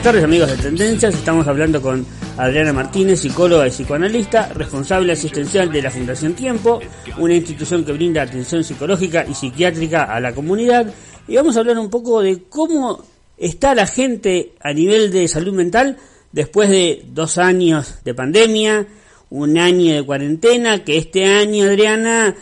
Buenas 0.00 0.14
tardes 0.14 0.24
amigos 0.24 0.50
de 0.50 0.56
Tendencias, 0.56 1.14
estamos 1.14 1.46
hablando 1.46 1.82
con 1.82 2.06
Adriana 2.38 2.72
Martínez, 2.72 3.20
psicóloga 3.20 3.66
y 3.66 3.70
psicoanalista, 3.70 4.48
responsable 4.54 5.12
asistencial 5.12 5.70
de 5.70 5.82
la 5.82 5.90
Fundación 5.90 6.32
Tiempo, 6.32 6.80
una 7.18 7.34
institución 7.34 7.84
que 7.84 7.92
brinda 7.92 8.22
atención 8.22 8.64
psicológica 8.64 9.26
y 9.28 9.34
psiquiátrica 9.34 10.04
a 10.04 10.18
la 10.18 10.32
comunidad, 10.32 10.90
y 11.28 11.36
vamos 11.36 11.54
a 11.54 11.60
hablar 11.60 11.78
un 11.78 11.90
poco 11.90 12.22
de 12.22 12.44
cómo 12.48 13.04
está 13.36 13.74
la 13.74 13.86
gente 13.86 14.54
a 14.62 14.72
nivel 14.72 15.12
de 15.12 15.28
salud 15.28 15.52
mental 15.52 15.98
después 16.32 16.70
de 16.70 17.04
dos 17.08 17.36
años 17.36 17.96
de 18.02 18.14
pandemia, 18.14 18.86
un 19.28 19.58
año 19.58 19.96
de 19.96 20.02
cuarentena, 20.02 20.82
que 20.82 20.96
este 20.96 21.26
año, 21.26 21.66
Adriana, 21.66 22.34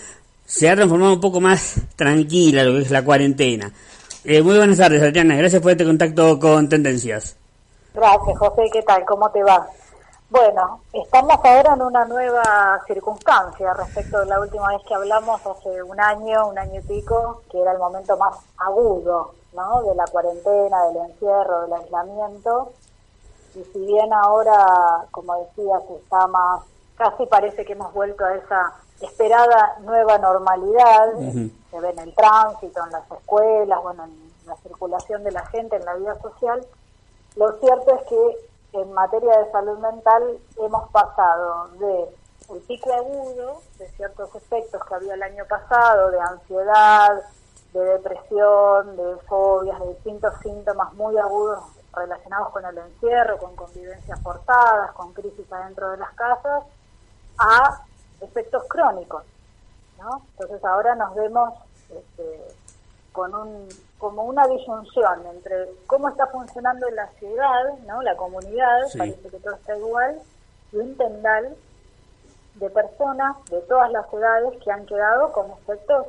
se 0.47 0.71
ha 0.71 0.77
transformado 0.77 1.15
un 1.15 1.21
poco 1.21 1.41
más 1.41 1.75
tranquila 1.97 2.63
lo 2.63 2.75
que 2.75 2.83
es 2.83 2.91
la 2.93 3.03
cuarentena. 3.03 3.73
Eh, 4.23 4.43
muy 4.43 4.57
buenas 4.57 4.79
tardes, 4.79 5.03
Adriana. 5.03 5.35
Gracias 5.37 5.61
por 5.61 5.73
este 5.73 5.85
contacto 5.85 6.39
con 6.39 6.69
Tendencias. 6.69 7.38
Gracias, 7.95 8.39
José. 8.39 8.69
¿Qué 8.71 8.83
tal? 8.83 9.05
¿Cómo 9.05 9.31
te 9.31 9.43
va? 9.43 9.67
Bueno, 10.31 10.83
estamos 10.93 11.37
ahora 11.43 11.73
en 11.73 11.83
una 11.83 12.05
nueva 12.05 12.83
circunstancia 12.87 13.73
respecto 13.73 14.21
de 14.21 14.27
la 14.27 14.41
última 14.41 14.69
vez 14.69 14.83
que 14.87 14.95
hablamos 14.95 15.41
hace 15.47 15.83
un 15.83 15.99
año, 15.99 16.49
un 16.49 16.59
año 16.59 16.81
y 16.81 16.83
pico, 16.83 17.43
que 17.51 17.61
era 17.61 17.73
el 17.73 17.79
momento 17.79 18.17
más 18.19 18.37
agudo, 18.59 19.33
¿no? 19.55 19.83
De 19.83 19.95
la 19.95 20.05
cuarentena, 20.07 20.85
del 20.85 20.97
encierro, 20.99 21.63
del 21.63 21.73
aislamiento. 21.73 22.73
Y 23.55 23.65
si 23.65 23.87
bien 23.87 24.13
ahora, 24.13 25.07
como 25.11 25.35
decías, 25.37 25.83
está 25.99 26.27
más, 26.27 26.61
casi 26.97 27.25
parece 27.25 27.65
que 27.65 27.73
hemos 27.73 27.93
vuelto 27.95 28.23
a 28.23 28.35
esa 28.35 28.75
esperada 29.01 29.77
nueva 29.81 30.19
normalidad, 30.19 31.13
se 31.71 31.81
ve 31.81 31.91
en 31.91 31.99
el 32.01 32.15
tránsito, 32.15 32.85
en 32.85 32.93
las 32.93 33.11
escuelas, 33.11 33.83
bueno, 33.83 34.05
en 34.05 34.31
la 34.47 34.57
circulación 34.57 35.25
de 35.25 35.33
la 35.33 35.47
gente, 35.47 35.77
en 35.77 35.87
la 35.87 35.95
vida 35.95 36.21
social, 36.21 36.67
lo 37.39 37.53
cierto 37.61 37.95
es 37.95 38.03
que 38.09 38.81
en 38.81 38.93
materia 38.93 39.39
de 39.39 39.51
salud 39.53 39.79
mental 39.79 40.39
hemos 40.57 40.91
pasado 40.91 41.69
de 41.79 42.09
el 42.51 42.61
pico 42.63 42.93
agudo 42.93 43.63
de 43.79 43.89
ciertos 43.91 44.35
efectos 44.35 44.83
que 44.85 44.95
había 44.95 45.15
el 45.15 45.23
año 45.23 45.45
pasado, 45.47 46.11
de 46.11 46.19
ansiedad, 46.19 47.23
de 47.73 47.81
depresión, 47.81 48.97
de 48.97 49.17
fobias, 49.29 49.79
de 49.81 49.89
distintos 49.89 50.35
síntomas 50.43 50.93
muy 50.95 51.17
agudos 51.17 51.63
relacionados 51.95 52.49
con 52.51 52.65
el 52.65 52.77
encierro, 52.77 53.39
con 53.39 53.55
convivencias 53.55 54.21
forzadas, 54.21 54.93
con 54.93 55.13
crisis 55.13 55.51
adentro 55.53 55.91
de 55.91 55.99
las 55.99 56.13
casas, 56.15 56.65
a 57.39 57.83
efectos 58.21 58.65
crónicos. 58.69 59.23
Entonces 60.33 60.65
ahora 60.65 60.95
nos 60.97 61.15
vemos 61.15 61.55
este, 61.91 62.49
con 63.13 63.35
un, 63.35 63.69
como 63.99 64.25
una 64.25 64.47
disyunción 64.47 65.27
entre 65.35 65.67
cómo 65.87 66.09
está 66.09 66.27
funcionando 66.29 66.89
la 66.91 67.09
ciudad, 67.19 67.79
¿no? 67.87 68.01
la 68.03 68.17
comunidad, 68.17 68.79
parece 68.97 69.29
que 69.29 69.39
todo 69.39 69.55
está 69.55 69.77
igual, 69.77 70.21
y 70.73 70.77
un 70.77 70.97
tendal 70.97 71.57
de 72.55 72.71
personas 72.71 73.37
de 73.51 73.61
todas 73.63 73.91
las 73.91 74.13
edades 74.13 74.63
que 74.63 74.71
han 74.71 74.87
quedado 74.87 75.33
como 75.33 75.59
efectos 75.63 76.07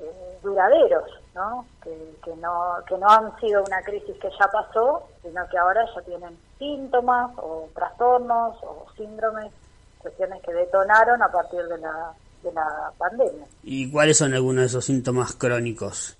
eh, 0.00 0.38
duraderos, 0.42 1.08
¿no? 1.34 1.66
Que, 1.82 2.16
que 2.22 2.36
no 2.36 2.74
que 2.86 2.98
no 2.98 3.08
han 3.08 3.34
sido 3.40 3.64
una 3.64 3.80
crisis 3.82 4.14
que 4.20 4.28
ya 4.28 4.46
pasó, 4.52 5.08
sino 5.22 5.46
que 5.48 5.56
ahora 5.56 5.86
ya 5.94 6.02
tienen 6.02 6.38
síntomas 6.58 7.30
o 7.38 7.68
trastornos 7.74 8.56
o 8.62 8.86
síndromes 8.96 9.52
cuestiones 9.98 10.42
que 10.42 10.52
detonaron 10.52 11.22
a 11.22 11.28
partir 11.28 11.66
de 11.66 11.78
la, 11.78 12.12
de 12.42 12.52
la 12.52 12.92
pandemia. 12.98 13.46
¿Y 13.62 13.90
cuáles 13.90 14.18
son 14.18 14.34
algunos 14.34 14.60
de 14.60 14.66
esos 14.66 14.84
síntomas 14.84 15.34
crónicos 15.34 16.16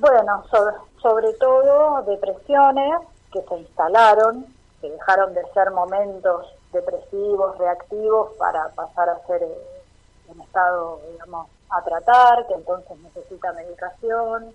Bueno, 0.00 0.44
sobre, 0.50 0.76
sobre 1.00 1.32
todo 1.34 2.02
depresiones 2.02 3.00
que 3.32 3.42
se 3.42 3.56
instalaron, 3.58 4.46
que 4.80 4.90
dejaron 4.90 5.34
de 5.34 5.42
ser 5.52 5.70
momentos 5.70 6.46
depresivos, 6.72 7.56
reactivos, 7.58 8.32
para 8.36 8.68
pasar 8.70 9.08
a 9.08 9.26
ser 9.26 9.42
eh, 9.42 9.82
un 10.28 10.40
estado, 10.40 11.00
digamos, 11.10 11.48
a 11.70 11.82
tratar, 11.82 12.46
que 12.46 12.54
entonces 12.54 12.98
necesita 12.98 13.52
medicación, 13.52 14.52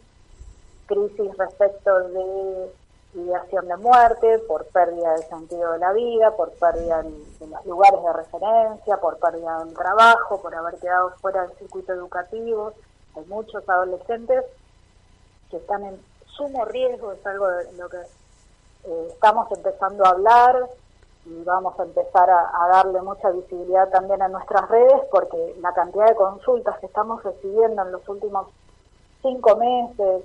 crisis 0.86 1.38
respecto 1.38 2.00
de 2.10 2.72
ideación 3.16 3.68
de 3.68 3.78
muerte, 3.78 4.40
por 4.48 4.66
pérdida 4.68 5.14
de 5.14 5.24
sentido 5.24 5.72
de 5.74 5.80
la 5.80 5.94
vida, 5.94 6.32
por 6.36 6.52
pérdida 6.52 7.02
de 7.02 7.48
los 7.48 7.66
lugares 7.66 8.02
de 8.04 8.14
referencia, 8.14 8.98
por 8.98 9.18
pérdida 9.18 9.64
del 9.64 9.74
trabajo, 9.74 10.42
por 10.42 10.54
haber 10.54 10.76
quedado 10.80 11.12
fuera 11.22 11.42
del 11.44 11.58
circuito 11.58 11.94
educativo. 11.94 12.74
Hay 13.16 13.26
muchos 13.26 13.68
adolescentes 13.68 14.46
que 15.50 15.58
están 15.58 15.84
en 15.86 16.00
sumo 16.28 16.66
riesgo, 16.66 17.12
es 17.12 17.26
algo 17.26 17.48
de 17.48 17.74
lo 17.74 17.90
que 17.90 17.98
eh, 17.98 19.08
estamos 19.10 19.52
empezando 19.52 20.06
a 20.06 20.10
hablar 20.10 20.70
y 21.26 21.44
vamos 21.44 21.78
a 21.80 21.84
empezar 21.84 22.30
a, 22.30 22.68
darle 22.70 23.02
mucha 23.02 23.30
visibilidad 23.30 23.90
también 23.90 24.22
en 24.22 24.32
nuestras 24.32 24.70
redes 24.70 25.02
porque 25.12 25.56
la 25.60 25.74
cantidad 25.74 26.08
de 26.08 26.16
consultas 26.16 26.80
que 26.80 26.86
estamos 26.86 27.22
recibiendo 27.24 27.82
en 27.82 27.92
los 27.92 28.08
últimos 28.08 28.48
cinco 29.22 29.56
meses, 29.58 30.24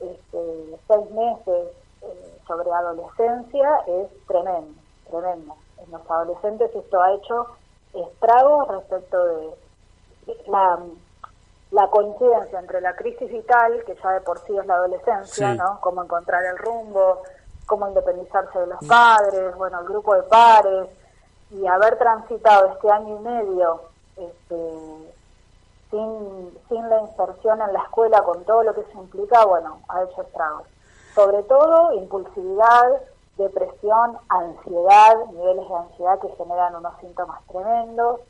este, 0.00 0.78
seis 0.88 1.10
meses, 1.12 1.68
eh, 2.02 2.38
sobre 2.46 2.70
adolescencia 2.72 3.80
es 3.86 4.08
tremendo, 4.26 4.80
tremendo. 5.10 5.54
En 5.78 5.92
los 5.92 6.10
adolescentes 6.10 6.74
esto 6.74 7.00
ha 7.00 7.12
hecho 7.14 7.46
estragos 7.94 8.68
respecto 8.68 9.24
de 9.24 9.50
la, 10.48 10.80
la 11.70 11.88
coincidencia 11.88 12.58
entre 12.58 12.80
la 12.80 12.94
crisis 12.94 13.30
vital, 13.30 13.82
que 13.84 13.96
ya 14.02 14.12
de 14.12 14.20
por 14.20 14.38
sí 14.40 14.56
es 14.56 14.66
la 14.66 14.74
adolescencia, 14.74 15.54
¿no? 15.54 15.80
Cómo 15.80 16.02
encontrar 16.02 16.44
el 16.44 16.58
rumbo, 16.58 17.22
cómo 17.66 17.88
independizarse 17.88 18.58
de 18.58 18.66
los 18.66 18.82
mm. 18.82 18.88
padres, 18.88 19.56
bueno, 19.56 19.80
el 19.80 19.86
grupo 19.86 20.14
de 20.14 20.22
pares, 20.24 20.88
y 21.50 21.66
haber 21.66 21.98
transitado 21.98 22.72
este 22.72 22.90
año 22.90 23.16
y 23.16 23.20
medio 23.20 23.82
este, 24.16 25.12
sin, 25.90 26.58
sin 26.68 26.88
la 26.88 27.00
inserción 27.00 27.60
en 27.62 27.72
la 27.72 27.82
escuela 27.82 28.22
con 28.22 28.44
todo 28.44 28.62
lo 28.62 28.74
que 28.74 28.84
se 28.84 28.98
implica, 28.98 29.44
bueno, 29.44 29.80
ha 29.88 30.02
hecho 30.02 30.22
estragos 30.22 30.66
sobre 31.16 31.42
todo 31.44 31.94
impulsividad, 31.94 33.00
depresión, 33.38 34.18
ansiedad, 34.28 35.16
niveles 35.32 35.66
de 35.66 35.74
ansiedad 35.74 36.20
que 36.20 36.28
generan 36.36 36.76
unos 36.76 36.92
síntomas 37.00 37.40
tremendos, 37.48 38.20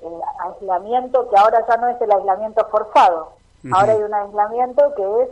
eh, 0.00 0.20
aislamiento 0.40 1.28
que 1.28 1.36
ahora 1.36 1.64
ya 1.66 1.76
no 1.76 1.88
es 1.88 2.00
el 2.00 2.12
aislamiento 2.12 2.66
forzado, 2.66 3.32
ahora 3.72 3.92
hay 3.92 4.02
un 4.02 4.14
aislamiento 4.14 4.94
que 4.94 5.22
es 5.22 5.28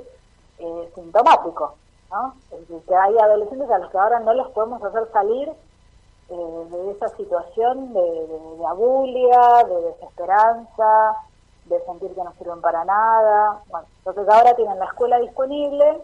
eh, 0.58 0.92
sintomático, 0.94 1.74
¿no? 2.10 2.34
Es 2.50 2.60
decir, 2.60 2.82
que 2.86 2.94
hay 2.94 3.18
adolescentes 3.18 3.70
a 3.70 3.78
los 3.78 3.90
que 3.90 3.98
ahora 3.98 4.20
no 4.20 4.32
los 4.34 4.48
podemos 4.52 4.82
hacer 4.82 5.08
salir 5.12 5.52
eh, 6.28 6.66
de 6.70 6.90
esa 6.92 7.08
situación 7.16 7.92
de, 7.92 8.00
de, 8.00 8.66
abulia, 8.66 9.64
de 9.68 9.82
desesperanza, 9.82 11.16
de 11.66 11.84
sentir 11.84 12.14
que 12.14 12.24
no 12.24 12.32
sirven 12.38 12.60
para 12.60 12.84
nada. 12.84 13.60
Bueno, 13.68 13.86
entonces 13.98 14.28
ahora 14.28 14.54
tienen 14.54 14.78
la 14.78 14.86
escuela 14.86 15.18
disponible, 15.18 16.00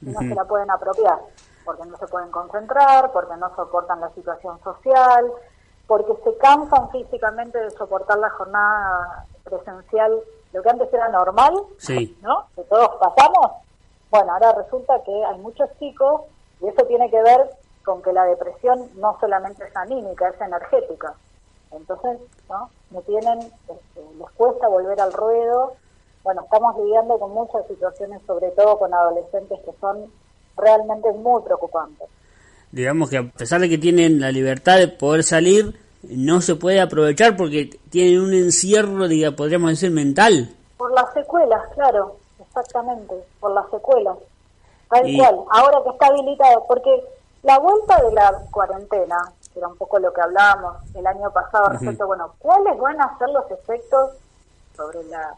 no 0.00 0.18
se 0.18 0.34
la 0.34 0.44
pueden 0.44 0.70
apropiar, 0.70 1.18
porque 1.64 1.84
no 1.86 1.96
se 1.98 2.06
pueden 2.06 2.30
concentrar, 2.30 3.12
porque 3.12 3.36
no 3.36 3.54
soportan 3.54 4.00
la 4.00 4.10
situación 4.10 4.58
social, 4.64 5.30
porque 5.90 6.14
se 6.22 6.36
cansan 6.36 6.88
físicamente 6.90 7.58
de 7.58 7.72
soportar 7.72 8.16
la 8.18 8.30
jornada 8.30 9.26
presencial, 9.42 10.20
lo 10.52 10.62
que 10.62 10.70
antes 10.70 10.94
era 10.94 11.08
normal, 11.08 11.52
¿no? 12.22 12.46
Que 12.54 12.62
todos 12.62 12.90
pasamos. 13.00 13.50
Bueno, 14.08 14.32
ahora 14.32 14.52
resulta 14.52 15.02
que 15.02 15.24
hay 15.24 15.36
muchos 15.38 15.68
chicos, 15.80 16.20
y 16.60 16.68
eso 16.68 16.84
tiene 16.86 17.10
que 17.10 17.20
ver 17.20 17.50
con 17.84 18.02
que 18.02 18.12
la 18.12 18.24
depresión 18.24 18.88
no 19.00 19.18
solamente 19.18 19.66
es 19.66 19.76
anímica, 19.76 20.28
es 20.28 20.40
energética. 20.40 21.14
Entonces, 21.72 22.20
¿no? 22.48 22.70
No 22.92 23.00
tienen, 23.00 23.40
este, 23.40 24.00
les 24.16 24.30
cuesta 24.36 24.68
volver 24.68 25.00
al 25.00 25.12
ruedo, 25.12 25.72
bueno, 26.22 26.42
estamos 26.42 26.76
lidiando 26.76 27.18
con 27.18 27.32
muchas 27.32 27.66
situaciones, 27.66 28.22
sobre 28.28 28.52
todo 28.52 28.78
con 28.78 28.94
adolescentes 28.94 29.58
que 29.64 29.72
son 29.80 30.04
realmente 30.56 31.10
muy 31.14 31.42
preocupantes. 31.42 32.08
Digamos 32.72 33.10
que 33.10 33.18
a 33.18 33.24
pesar 33.24 33.60
de 33.60 33.68
que 33.68 33.78
tienen 33.78 34.20
la 34.20 34.30
libertad 34.30 34.78
de 34.78 34.88
poder 34.88 35.24
salir, 35.24 35.78
no 36.02 36.40
se 36.40 36.54
puede 36.54 36.80
aprovechar 36.80 37.36
porque 37.36 37.70
tienen 37.90 38.20
un 38.20 38.32
encierro, 38.32 39.08
diga, 39.08 39.32
podríamos 39.32 39.70
decir, 39.70 39.90
mental. 39.90 40.54
Por 40.76 40.92
las 40.92 41.12
secuelas, 41.12 41.60
claro, 41.74 42.16
exactamente, 42.40 43.14
por 43.40 43.52
las 43.52 43.68
secuelas. 43.70 44.16
Tal 44.88 45.02
cual, 45.16 45.40
ahora 45.50 45.78
que 45.84 45.90
está 45.90 46.06
habilitado, 46.06 46.64
porque 46.66 46.90
la 47.42 47.58
vuelta 47.58 48.02
de 48.02 48.12
la 48.12 48.32
cuarentena, 48.50 49.16
que 49.52 49.58
era 49.58 49.68
un 49.68 49.76
poco 49.76 49.98
lo 49.98 50.12
que 50.12 50.20
hablábamos 50.20 50.76
el 50.94 51.06
año 51.06 51.30
pasado 51.32 51.70
respecto, 51.70 52.06
bueno, 52.06 52.34
¿cuáles 52.38 52.78
van 52.78 53.00
a 53.00 53.18
ser 53.18 53.28
los 53.30 53.50
efectos 53.50 54.10
sobre 54.76 55.04
la 55.04 55.34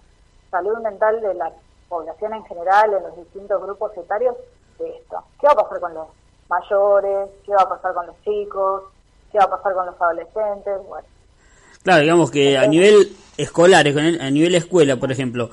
salud 0.50 0.79
mental 0.79 1.20
de 1.20 1.34
la 1.34 1.52
población 1.88 2.32
en 2.32 2.44
general, 2.44 2.94
en 2.94 3.02
los 3.02 3.17
distintos 3.17 3.62
grupos 3.62 3.96
etarios, 3.96 4.37
de 4.79 4.96
esto. 4.96 5.23
¿Qué 5.40 5.46
va 5.46 5.52
a 5.52 5.56
pasar 5.56 5.81
con 5.81 5.94
los 5.94 6.06
mayores? 6.52 7.31
¿Qué 7.44 7.52
va 7.52 7.62
a 7.62 7.69
pasar 7.69 7.94
con 7.94 8.06
los 8.06 8.16
chicos? 8.22 8.82
¿Qué 9.31 9.38
va 9.38 9.44
a 9.44 9.50
pasar 9.50 9.75
con 9.75 9.87
los 9.87 10.00
adolescentes? 10.00 10.75
Bueno. 10.88 11.06
Claro, 11.82 12.02
digamos 12.02 12.31
que 12.31 12.58
a 12.58 12.66
nivel 12.66 13.08
escolar, 13.37 13.87
a 13.87 14.31
nivel 14.31 14.54
escuela, 14.54 14.96
por 14.96 15.10
ejemplo, 15.10 15.50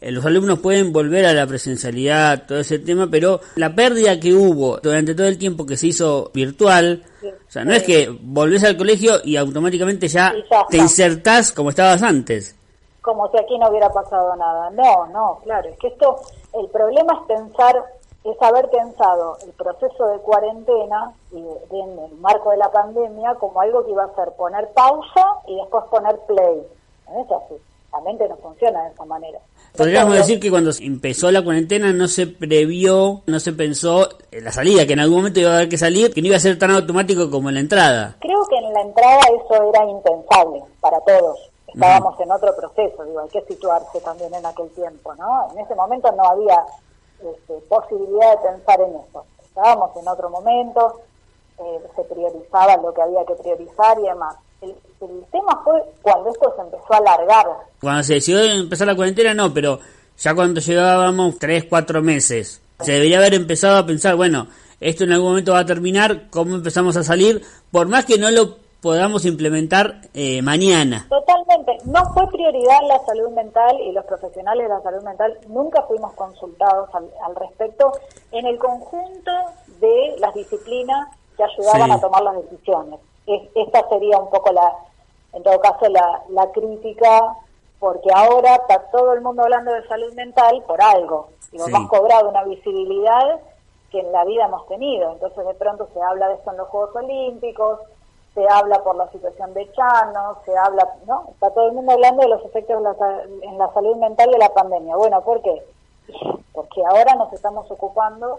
eh, 0.00 0.12
los 0.12 0.24
alumnos 0.24 0.60
pueden 0.60 0.92
volver 0.92 1.26
a 1.26 1.32
la 1.32 1.46
presencialidad, 1.46 2.46
todo 2.46 2.60
ese 2.60 2.78
tema, 2.78 3.08
pero 3.10 3.40
la 3.56 3.74
pérdida 3.74 4.20
que 4.20 4.32
hubo 4.32 4.78
durante 4.78 5.14
todo 5.14 5.26
el 5.26 5.38
tiempo 5.38 5.66
que 5.66 5.76
se 5.76 5.88
hizo 5.88 6.30
virtual, 6.32 7.02
o 7.24 7.50
sea, 7.50 7.64
no 7.64 7.72
es 7.72 7.82
que 7.82 8.08
volvés 8.20 8.62
al 8.62 8.76
colegio 8.76 9.14
y 9.24 9.36
automáticamente 9.36 10.06
ya, 10.06 10.32
te 10.70 10.76
insertás 10.76 11.50
como 11.50 11.70
estabas 11.70 12.02
antes. 12.02 12.54
Como 13.00 13.28
si 13.30 13.38
aquí 13.38 13.58
no 13.58 13.70
hubiera 13.70 13.88
pasado 13.90 14.36
nada. 14.36 14.70
No, 14.70 15.06
no, 15.06 15.40
claro, 15.42 15.68
es 15.68 15.78
que 15.78 15.88
esto, 15.88 16.16
el 16.54 16.68
problema 16.68 17.14
es 17.14 17.36
pensar, 17.36 17.74
es 18.30 18.42
haber 18.42 18.68
pensado 18.70 19.38
el 19.44 19.52
proceso 19.52 20.06
de 20.08 20.18
cuarentena 20.18 21.12
y 21.32 21.38
en 21.38 21.98
el 21.98 22.14
marco 22.18 22.50
de 22.50 22.56
la 22.56 22.70
pandemia 22.70 23.34
como 23.34 23.60
algo 23.60 23.84
que 23.84 23.92
iba 23.92 24.04
a 24.04 24.14
ser 24.14 24.32
poner 24.32 24.68
pausa 24.72 25.24
y 25.46 25.56
después 25.56 25.84
poner 25.90 26.18
play. 26.26 26.66
No 27.08 27.22
es 27.22 27.30
así, 27.30 27.54
la 27.92 28.00
mente 28.00 28.28
no 28.28 28.36
funciona 28.36 28.84
de 28.84 28.90
esa 28.90 29.04
manera. 29.04 29.38
Podríamos 29.76 30.14
decir 30.14 30.40
que 30.40 30.50
cuando 30.50 30.70
empezó 30.80 31.30
la 31.30 31.42
cuarentena 31.42 31.92
no 31.92 32.08
se 32.08 32.26
previó, 32.26 33.22
no 33.26 33.38
se 33.38 33.52
pensó 33.52 34.08
en 34.30 34.44
la 34.44 34.50
salida, 34.50 34.86
que 34.86 34.94
en 34.94 35.00
algún 35.00 35.18
momento 35.18 35.40
iba 35.40 35.50
a 35.50 35.56
haber 35.56 35.68
que 35.68 35.78
salir, 35.78 36.12
que 36.12 36.20
no 36.20 36.26
iba 36.26 36.36
a 36.36 36.40
ser 36.40 36.58
tan 36.58 36.70
automático 36.72 37.30
como 37.30 37.48
en 37.48 37.54
la 37.54 37.60
entrada. 37.60 38.16
Creo 38.18 38.44
que 38.48 38.56
en 38.56 38.72
la 38.72 38.80
entrada 38.80 39.20
eso 39.20 39.68
era 39.68 39.84
impensable 39.88 40.62
para 40.80 40.98
todos. 41.00 41.38
Estábamos 41.68 42.18
en 42.18 42.32
otro 42.32 42.56
proceso, 42.56 43.04
digo, 43.04 43.20
hay 43.20 43.28
que 43.28 43.42
situarse 43.42 44.00
también 44.00 44.34
en 44.34 44.44
aquel 44.44 44.68
tiempo, 44.70 45.14
¿no? 45.14 45.48
En 45.52 45.60
ese 45.60 45.74
momento 45.74 46.10
no 46.12 46.24
había 46.24 46.64
este, 47.22 47.54
posibilidad 47.68 48.30
de 48.32 48.48
pensar 48.50 48.80
en 48.80 48.90
eso. 48.96 49.24
Estábamos 49.44 49.90
en 49.96 50.08
otro 50.08 50.30
momento, 50.30 51.00
eh, 51.58 51.80
se 51.96 52.02
priorizaba 52.04 52.76
lo 52.76 52.92
que 52.94 53.02
había 53.02 53.24
que 53.26 53.34
priorizar 53.34 53.98
y 53.98 54.02
demás. 54.02 54.36
El, 54.60 54.70
el 55.00 55.24
tema 55.30 55.60
fue 55.64 55.82
cuando 56.02 56.30
esto 56.30 56.52
se 56.56 56.62
empezó 56.62 56.94
a 56.94 56.96
alargar. 56.96 57.46
Cuando 57.80 58.02
se 58.02 58.14
decidió 58.14 58.40
empezar 58.40 58.86
la 58.86 58.96
cuarentena, 58.96 59.34
no, 59.34 59.52
pero 59.52 59.78
ya 60.18 60.34
cuando 60.34 60.60
llegábamos 60.60 61.38
tres, 61.38 61.64
cuatro 61.68 62.02
meses, 62.02 62.60
se 62.80 62.92
debería 62.92 63.18
haber 63.18 63.34
empezado 63.34 63.76
a 63.76 63.86
pensar, 63.86 64.16
bueno, 64.16 64.48
esto 64.80 65.04
en 65.04 65.12
algún 65.12 65.30
momento 65.30 65.52
va 65.52 65.60
a 65.60 65.66
terminar, 65.66 66.28
¿cómo 66.30 66.54
empezamos 66.54 66.96
a 66.96 67.02
salir? 67.02 67.42
Por 67.70 67.88
más 67.88 68.04
que 68.04 68.18
no 68.18 68.30
lo 68.30 68.56
podamos 68.80 69.24
implementar 69.24 70.02
eh, 70.14 70.40
mañana. 70.42 71.06
Totalmente. 71.08 71.78
No 71.84 72.04
fue 72.12 72.28
prioridad 72.28 72.78
la 72.86 72.98
salud 73.04 73.30
mental 73.30 73.80
y 73.80 73.92
los 73.92 74.04
profesionales 74.04 74.68
de 74.68 74.74
la 74.74 74.82
salud 74.82 75.02
mental. 75.02 75.38
Nunca 75.48 75.82
fuimos 75.82 76.12
consultados 76.14 76.88
al, 76.94 77.34
respecto. 77.36 77.92
En 78.32 78.46
el 78.46 78.58
conjunto 78.58 79.32
de 79.80 80.16
las 80.18 80.34
disciplinas 80.34 81.08
que 81.36 81.44
ayudaban 81.44 81.90
a 81.92 82.00
tomar 82.00 82.22
las 82.22 82.36
decisiones. 82.36 83.00
Esta 83.26 83.88
sería 83.88 84.18
un 84.18 84.30
poco 84.30 84.52
la, 84.52 84.72
en 85.32 85.42
todo 85.42 85.60
caso, 85.60 85.88
la, 85.88 86.22
la 86.30 86.50
crítica, 86.52 87.36
porque 87.78 88.08
ahora 88.14 88.54
está 88.54 88.90
todo 88.90 89.12
el 89.12 89.20
mundo 89.20 89.42
hablando 89.42 89.72
de 89.72 89.86
salud 89.86 90.12
mental 90.14 90.62
por 90.66 90.80
algo, 90.80 91.28
y 91.52 91.60
hemos 91.60 91.88
cobrado 91.88 92.28
una 92.28 92.44
visibilidad 92.44 93.40
que 93.90 94.00
en 94.00 94.12
la 94.12 94.24
vida 94.24 94.46
hemos 94.46 94.66
tenido, 94.66 95.12
entonces 95.12 95.46
de 95.46 95.54
pronto 95.54 95.88
se 95.92 96.00
habla 96.02 96.28
de 96.28 96.34
esto 96.34 96.50
en 96.50 96.56
los 96.58 96.68
Juegos 96.68 96.96
Olímpicos, 96.96 97.80
se 98.38 98.48
habla 98.48 98.84
por 98.84 98.94
la 98.94 99.10
situación 99.10 99.52
de 99.52 99.68
Chano, 99.72 100.38
se 100.44 100.56
habla, 100.56 100.88
¿no? 101.06 101.26
Está 101.32 101.50
todo 101.50 101.66
el 101.68 101.72
mundo 101.72 101.92
hablando 101.92 102.22
de 102.22 102.28
los 102.28 102.44
efectos 102.44 102.76
en 103.42 103.58
la 103.58 103.72
salud 103.72 103.96
mental 103.96 104.30
de 104.30 104.38
la 104.38 104.54
pandemia. 104.54 104.94
Bueno, 104.94 105.20
¿por 105.22 105.42
qué? 105.42 105.60
Porque 106.52 106.84
ahora 106.86 107.16
nos 107.16 107.32
estamos 107.32 107.68
ocupando 107.68 108.38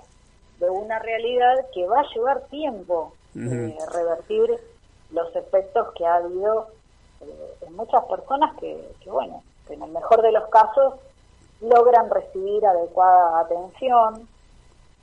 de 0.60 0.70
una 0.70 1.00
realidad 1.00 1.66
que 1.74 1.86
va 1.86 2.00
a 2.00 2.10
llevar 2.16 2.42
tiempo 2.44 3.12
de 3.34 3.78
revertir 3.92 4.58
los 5.12 5.36
efectos 5.36 5.90
que 5.96 6.06
ha 6.06 6.16
habido 6.16 6.68
eh, 7.22 7.56
en 7.68 7.76
muchas 7.76 8.04
personas 8.06 8.56
que, 8.58 8.82
bueno, 9.06 9.44
que 9.68 9.74
en 9.74 9.84
el 9.84 9.92
mejor 9.92 10.22
de 10.22 10.32
los 10.32 10.48
casos 10.50 10.94
logran 11.60 12.10
recibir 12.10 12.66
adecuada 12.66 13.42
atención. 13.42 14.30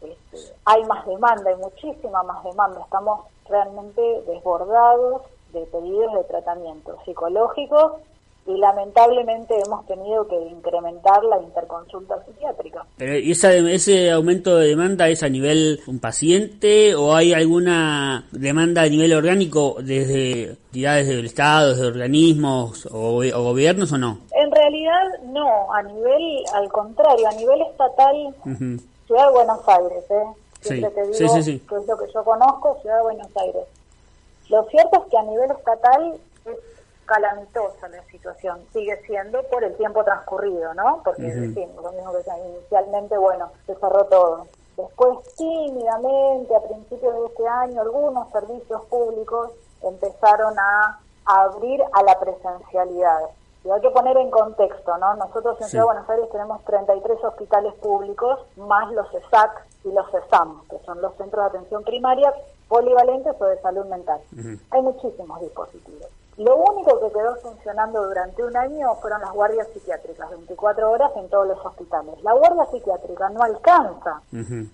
Este, 0.01 0.55
hay 0.65 0.85
más 0.85 1.05
demanda, 1.07 1.51
hay 1.51 1.57
muchísima 1.57 2.23
más 2.23 2.43
demanda. 2.45 2.81
Estamos 2.81 3.27
realmente 3.49 4.03
desbordados 4.27 5.23
de 5.53 5.61
pedidos 5.67 6.13
de 6.15 6.25
tratamiento 6.25 6.97
psicológico 7.05 8.01
y 8.47 8.57
lamentablemente 8.59 9.55
hemos 9.65 9.85
tenido 9.87 10.27
que 10.29 10.37
incrementar 10.49 11.25
la 11.25 11.43
interconsulta 11.43 12.25
psiquiátrica. 12.25 12.87
Pero 12.97 13.19
¿y 13.19 13.33
ese 13.33 14.11
aumento 14.13 14.57
de 14.57 14.69
demanda 14.69 15.09
es 15.09 15.23
a 15.23 15.29
nivel 15.29 15.81
un 15.87 15.99
paciente 15.99 16.95
o 16.95 17.15
hay 17.15 17.33
alguna 17.33 18.27
demanda 18.31 18.83
a 18.83 18.89
nivel 18.89 19.15
orgánico 19.15 19.77
desde 19.81 20.51
entidades 20.51 21.09
del 21.09 21.27
Estado, 21.27 21.71
desde 21.71 21.87
organismos 21.87 22.89
o, 22.93 23.21
gobiernos 23.43 23.93
o 23.93 23.99
no? 23.99 24.19
En 24.33 24.51
realidad 24.53 25.03
no, 25.25 25.73
a 25.73 25.83
nivel, 25.83 26.45
al 26.55 26.69
contrario, 26.71 27.27
a 27.27 27.35
nivel 27.35 27.63
estatal, 27.63 28.37
Ciudad 29.07 29.27
de 29.27 29.33
Buenos 29.33 29.69
Aires, 29.69 30.05
¿eh? 30.11 30.46
Siempre 30.67 30.91
te 30.91 31.03
digo 31.03 31.35
que 31.35 31.77
es 31.77 31.87
lo 31.87 31.99
que 31.99 32.13
yo 32.13 32.25
conozco, 32.25 32.79
Ciudad 32.81 32.97
de 32.97 33.03
Buenos 33.03 33.37
Aires. 33.37 33.67
Lo 34.49 34.65
cierto 34.65 35.03
es 35.03 35.11
que 35.11 35.19
a 35.19 35.23
nivel 35.23 35.51
estatal 35.51 36.21
es 36.45 36.57
calamitosa 37.05 37.89
la 37.89 38.03
situación, 38.05 38.61
sigue 38.73 39.01
siendo 39.07 39.43
por 39.45 39.65
el 39.65 39.77
tiempo 39.77 40.05
transcurrido, 40.05 40.75
¿no? 40.75 41.01
Porque 41.05 41.23
decimos 41.23 41.83
lo 41.83 41.93
mismo 41.93 42.13
que 42.13 42.31
inicialmente, 42.49 43.17
bueno, 43.17 43.51
se 43.67 43.75
cerró 43.77 44.05
todo. 44.07 44.47
Después, 44.77 45.19
tímidamente, 45.37 46.55
a 46.55 46.61
principios 46.61 47.15
de 47.15 47.27
este 47.27 47.49
año, 47.49 47.81
algunos 47.81 48.31
servicios 48.31 48.83
públicos 48.87 49.51
empezaron 49.83 50.59
a, 50.59 51.01
abrir 51.25 51.83
a 51.93 52.03
la 52.05 52.21
presencialidad. 52.21 53.21
Y 53.65 53.71
hay 53.71 53.81
que 53.81 53.91
poner 53.91 54.17
en 54.17 54.31
contexto, 54.31 54.97
¿no? 54.99 55.15
Nosotros 55.15 55.61
en 55.61 55.67
Ciudad 55.67 55.83
de 55.85 55.93
Buenos 55.93 56.11
Aires 56.11 56.31
tenemos 56.31 56.65
33 56.65 57.25
hospitales 57.25 57.75
públicos, 57.75 58.39
más 58.57 58.93
los 58.93 59.13
ESAC 59.13 59.67
y 59.87 59.93
los 59.93 60.07
ESAM, 60.13 60.61
que 60.69 60.79
son 60.85 61.01
los 61.01 61.15
centros 61.15 61.45
de 61.45 61.59
atención 61.59 61.85
primaria 61.85 62.35
polivalentes 62.69 63.35
o 63.41 63.45
de 63.45 63.61
salud 63.61 63.87
mental. 63.87 64.21
Hay 64.71 64.83
muchísimos 64.83 65.41
dispositivos. 65.41 66.09
Lo 66.37 66.57
único 66.57 67.01
que 67.01 67.13
quedó 67.13 67.35
funcionando 67.37 68.07
durante 68.07 68.45
un 68.45 68.55
año 68.57 68.95
fueron 68.97 69.23
las 69.23 69.33
guardias 69.33 69.69
psiquiátricas, 69.73 70.29
24 70.29 70.91
horas 70.91 71.11
en 71.17 71.31
todos 71.31 71.47
los 71.47 71.65
hospitales. 71.65 72.23
La 72.23 72.35
guardia 72.35 72.67
psiquiátrica 72.67 73.31
no 73.31 73.43
alcanza 73.43 74.21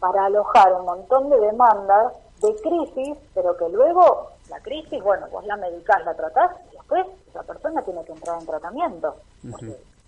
para 0.00 0.25
alojar 0.25 0.73
un 0.73 0.87
montón 0.87 1.31
de 1.31 1.38
demandas 1.38 2.15
de 2.41 2.56
crisis, 2.56 3.17
pero 3.35 3.56
que 3.56 3.69
luego 3.69 4.31
la 4.50 4.58
crisis, 4.61 5.00
bueno, 5.05 5.29
vos 5.31 5.47
la 5.47 5.56
medicás, 5.56 6.05
la 6.05 6.15
tratás, 6.15 6.50
y 6.73 6.76
después 6.76 7.06
la 7.32 7.43
persona 7.44 7.82
tiene 7.82 8.05
que 8.05 8.12
entrar 8.12 8.41
en 8.41 8.47
tratamiento. 8.47 9.15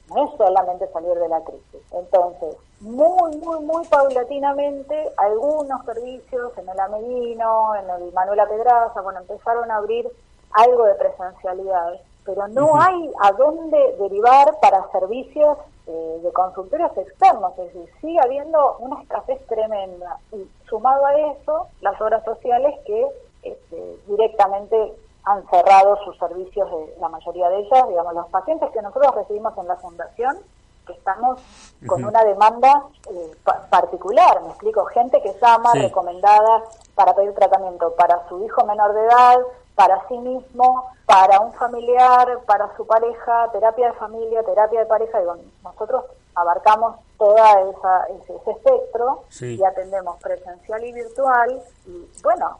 No 0.08 0.24
es 0.24 0.36
solamente 0.36 0.86
salir 0.88 1.14
de 1.14 1.28
la 1.28 1.40
crisis. 1.42 1.82
Entonces, 1.92 2.56
muy, 2.80 3.36
muy, 3.36 3.60
muy 3.60 3.86
paulatinamente, 3.86 5.10
algunos 5.16 5.84
servicios 5.84 6.52
en 6.58 6.68
el 6.68 6.78
Amelino, 6.78 7.74
en 7.76 7.88
el 7.88 8.12
Manuela 8.12 8.46
Pedraza, 8.46 9.00
bueno, 9.00 9.20
empezaron 9.20 9.70
a 9.70 9.76
abrir 9.76 10.10
algo 10.52 10.84
de 10.84 10.94
presencialidad, 10.94 12.00
pero 12.24 12.46
no 12.48 12.80
hay 12.80 13.10
a 13.22 13.32
dónde 13.32 13.96
derivar 13.98 14.58
para 14.60 14.90
servicios 14.92 15.58
eh, 15.86 16.20
de 16.22 16.32
consultorios 16.32 16.96
externos, 16.96 17.52
es 17.58 17.72
decir, 17.74 17.90
sigue 18.00 18.18
habiendo 18.20 18.76
una 18.78 19.02
escasez 19.02 19.46
tremenda. 19.46 20.18
Y 20.32 20.48
sumado 20.68 21.04
a 21.06 21.14
eso, 21.14 21.68
las 21.80 22.00
obras 22.00 22.24
sociales 22.24 22.74
que 22.86 23.06
este, 23.42 23.96
directamente 24.06 24.94
han 25.24 25.46
cerrado 25.48 25.96
sus 26.04 26.18
servicios, 26.18 26.70
de 26.70 26.96
la 27.00 27.08
mayoría 27.08 27.48
de 27.48 27.60
ellas, 27.60 27.88
digamos, 27.88 28.14
los 28.14 28.28
pacientes 28.28 28.70
que 28.70 28.82
nosotros 28.82 29.14
recibimos 29.14 29.56
en 29.56 29.68
la 29.68 29.76
fundación, 29.76 30.38
que 30.86 30.92
estamos 30.92 31.40
con 31.86 32.04
una 32.04 32.22
demanda 32.24 32.84
eh, 33.10 33.32
particular, 33.70 34.42
me 34.42 34.48
explico, 34.48 34.84
gente 34.86 35.22
que 35.22 35.34
llama 35.40 35.72
recomendada 35.72 36.62
para 36.94 37.14
pedir 37.14 37.34
tratamiento 37.34 37.94
para 37.96 38.28
su 38.28 38.44
hijo 38.44 38.66
menor 38.66 38.92
de 38.92 39.04
edad, 39.04 39.38
para 39.74 40.06
sí 40.08 40.16
mismo, 40.18 40.90
para 41.06 41.40
un 41.40 41.52
familiar, 41.54 42.40
para 42.46 42.74
su 42.76 42.86
pareja, 42.86 43.50
terapia 43.52 43.88
de 43.88 43.92
familia, 43.94 44.42
terapia 44.44 44.80
de 44.80 44.86
pareja, 44.86 45.20
y 45.20 45.62
nosotros 45.62 46.04
abarcamos 46.34 46.96
toda 47.18 47.60
esa, 47.70 48.06
ese, 48.06 48.50
espectro 48.50 49.22
y 49.40 49.62
atendemos 49.64 50.20
presencial 50.20 50.84
y 50.84 50.92
virtual 50.92 51.62
y 51.86 52.06
bueno, 52.22 52.58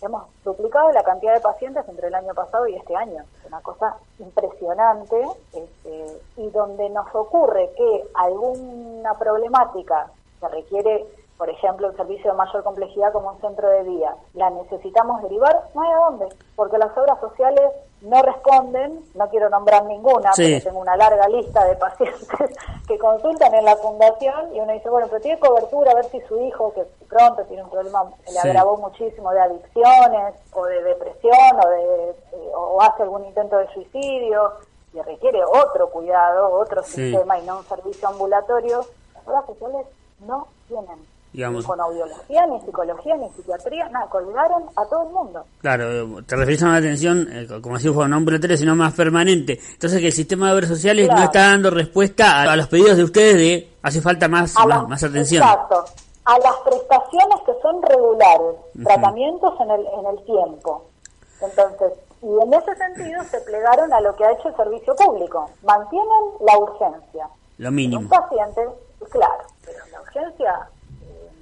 hemos 0.00 0.24
duplicado 0.44 0.90
la 0.90 1.02
cantidad 1.04 1.34
de 1.34 1.40
pacientes 1.40 1.88
entre 1.88 2.08
el 2.08 2.14
año 2.14 2.34
pasado 2.34 2.66
y 2.66 2.74
este 2.74 2.96
año, 2.96 3.22
es 3.40 3.46
una 3.46 3.60
cosa 3.60 3.96
impresionante 4.18 5.24
este, 5.52 6.20
y 6.36 6.50
donde 6.50 6.90
nos 6.90 7.06
ocurre 7.14 7.70
que 7.76 8.04
alguna 8.14 9.14
problemática 9.14 10.10
que 10.40 10.48
requiere 10.48 11.06
por 11.42 11.50
ejemplo, 11.50 11.88
un 11.88 11.96
servicio 11.96 12.30
de 12.30 12.36
mayor 12.36 12.62
complejidad 12.62 13.12
como 13.12 13.32
un 13.32 13.40
centro 13.40 13.68
de 13.68 13.82
día, 13.82 14.14
la 14.34 14.48
necesitamos 14.50 15.20
derivar, 15.22 15.60
no 15.74 15.82
hay 15.82 15.90
a 15.90 15.96
dónde, 15.96 16.28
porque 16.54 16.78
las 16.78 16.96
obras 16.96 17.18
sociales 17.18 17.68
no 18.00 18.22
responden, 18.22 19.00
no 19.16 19.28
quiero 19.28 19.50
nombrar 19.50 19.84
ninguna, 19.86 20.30
porque 20.30 20.60
tengo 20.60 20.78
una 20.78 20.96
larga 20.96 21.26
lista 21.26 21.64
de 21.64 21.74
pacientes 21.74 22.28
que 22.86 22.96
consultan 22.96 23.52
en 23.56 23.64
la 23.64 23.74
fundación 23.74 24.54
y 24.54 24.60
uno 24.60 24.72
dice, 24.72 24.88
bueno, 24.88 25.08
pero 25.10 25.20
tiene 25.20 25.40
cobertura, 25.40 25.90
a 25.90 25.94
ver 25.96 26.04
si 26.04 26.20
su 26.28 26.40
hijo, 26.44 26.72
que 26.74 26.84
pronto 27.08 27.42
tiene 27.46 27.64
un 27.64 27.70
problema, 27.70 28.04
le 28.32 28.38
agravó 28.38 28.76
muchísimo 28.76 29.32
de 29.32 29.40
adicciones 29.40 30.36
o 30.52 30.64
de 30.66 30.80
depresión 30.80 31.56
o, 31.60 31.68
de, 31.70 32.14
o 32.54 32.80
hace 32.80 33.02
algún 33.02 33.24
intento 33.24 33.56
de 33.56 33.66
suicidio, 33.72 34.52
y 34.94 35.00
requiere 35.00 35.42
otro 35.42 35.90
cuidado, 35.90 36.52
otro 36.52 36.84
sistema 36.84 37.36
y 37.36 37.42
no 37.46 37.58
un 37.58 37.64
servicio 37.64 38.06
ambulatorio, 38.06 38.86
las 39.12 39.26
obras 39.26 39.46
sociales 39.46 39.86
no 40.20 40.46
tienen 40.68 41.10
Digamos. 41.32 41.66
Ni 41.66 41.80
audiología, 41.80 42.46
ni 42.46 42.60
psicología, 42.60 43.16
ni 43.16 43.28
psiquiatría, 43.30 43.88
nada, 43.88 44.06
colgaron 44.10 44.64
a 44.76 44.84
todo 44.84 45.04
el 45.04 45.12
mundo. 45.14 45.44
Claro, 45.62 46.22
te 46.24 46.36
refieres 46.36 46.62
a 46.62 46.66
una 46.66 46.76
atención, 46.76 47.26
eh, 47.32 47.46
como 47.62 47.78
si 47.78 47.88
fuera 47.88 48.08
no 48.08 48.16
ambulatoria, 48.16 48.56
sino 48.56 48.76
más 48.76 48.92
permanente. 48.92 49.58
Entonces 49.72 50.00
que 50.00 50.08
el 50.08 50.12
sistema 50.12 50.48
de 50.48 50.54
obras 50.56 50.68
sociales 50.68 51.08
no 51.08 51.22
está 51.22 51.48
dando 51.48 51.70
respuesta 51.70 52.42
a, 52.42 52.56
los 52.56 52.68
pedidos 52.68 52.98
de 52.98 53.04
ustedes 53.04 53.36
de 53.36 53.72
hace 53.82 54.02
falta 54.02 54.28
más, 54.28 54.54
más, 54.88 55.02
atención. 55.02 55.42
Exacto, 55.42 55.84
a 56.26 56.38
las 56.38 56.54
prestaciones 56.64 57.38
que 57.46 57.52
son 57.62 57.82
regulares, 57.82 58.56
tratamientos 58.84 59.54
en 59.60 59.70
el, 59.70 59.80
en 59.86 60.06
el 60.06 60.24
tiempo. 60.24 60.86
Entonces, 61.40 61.92
y 62.22 62.26
en 62.26 62.54
ese 62.54 62.76
sentido 62.76 63.22
se 63.24 63.40
plegaron 63.40 63.92
a 63.92 64.00
lo 64.00 64.14
que 64.14 64.24
ha 64.24 64.32
hecho 64.32 64.48
el 64.48 64.56
servicio 64.56 64.94
público. 64.94 65.50
Mantienen 65.64 66.24
la 66.46 66.58
urgencia. 66.58 67.28
Lo 67.58 67.70
mínimo. 67.72 68.02
Un 68.02 68.08
paciente, 68.08 68.68
claro, 69.10 69.44
pero 69.64 69.78
la 69.90 70.00
urgencia 70.02 70.68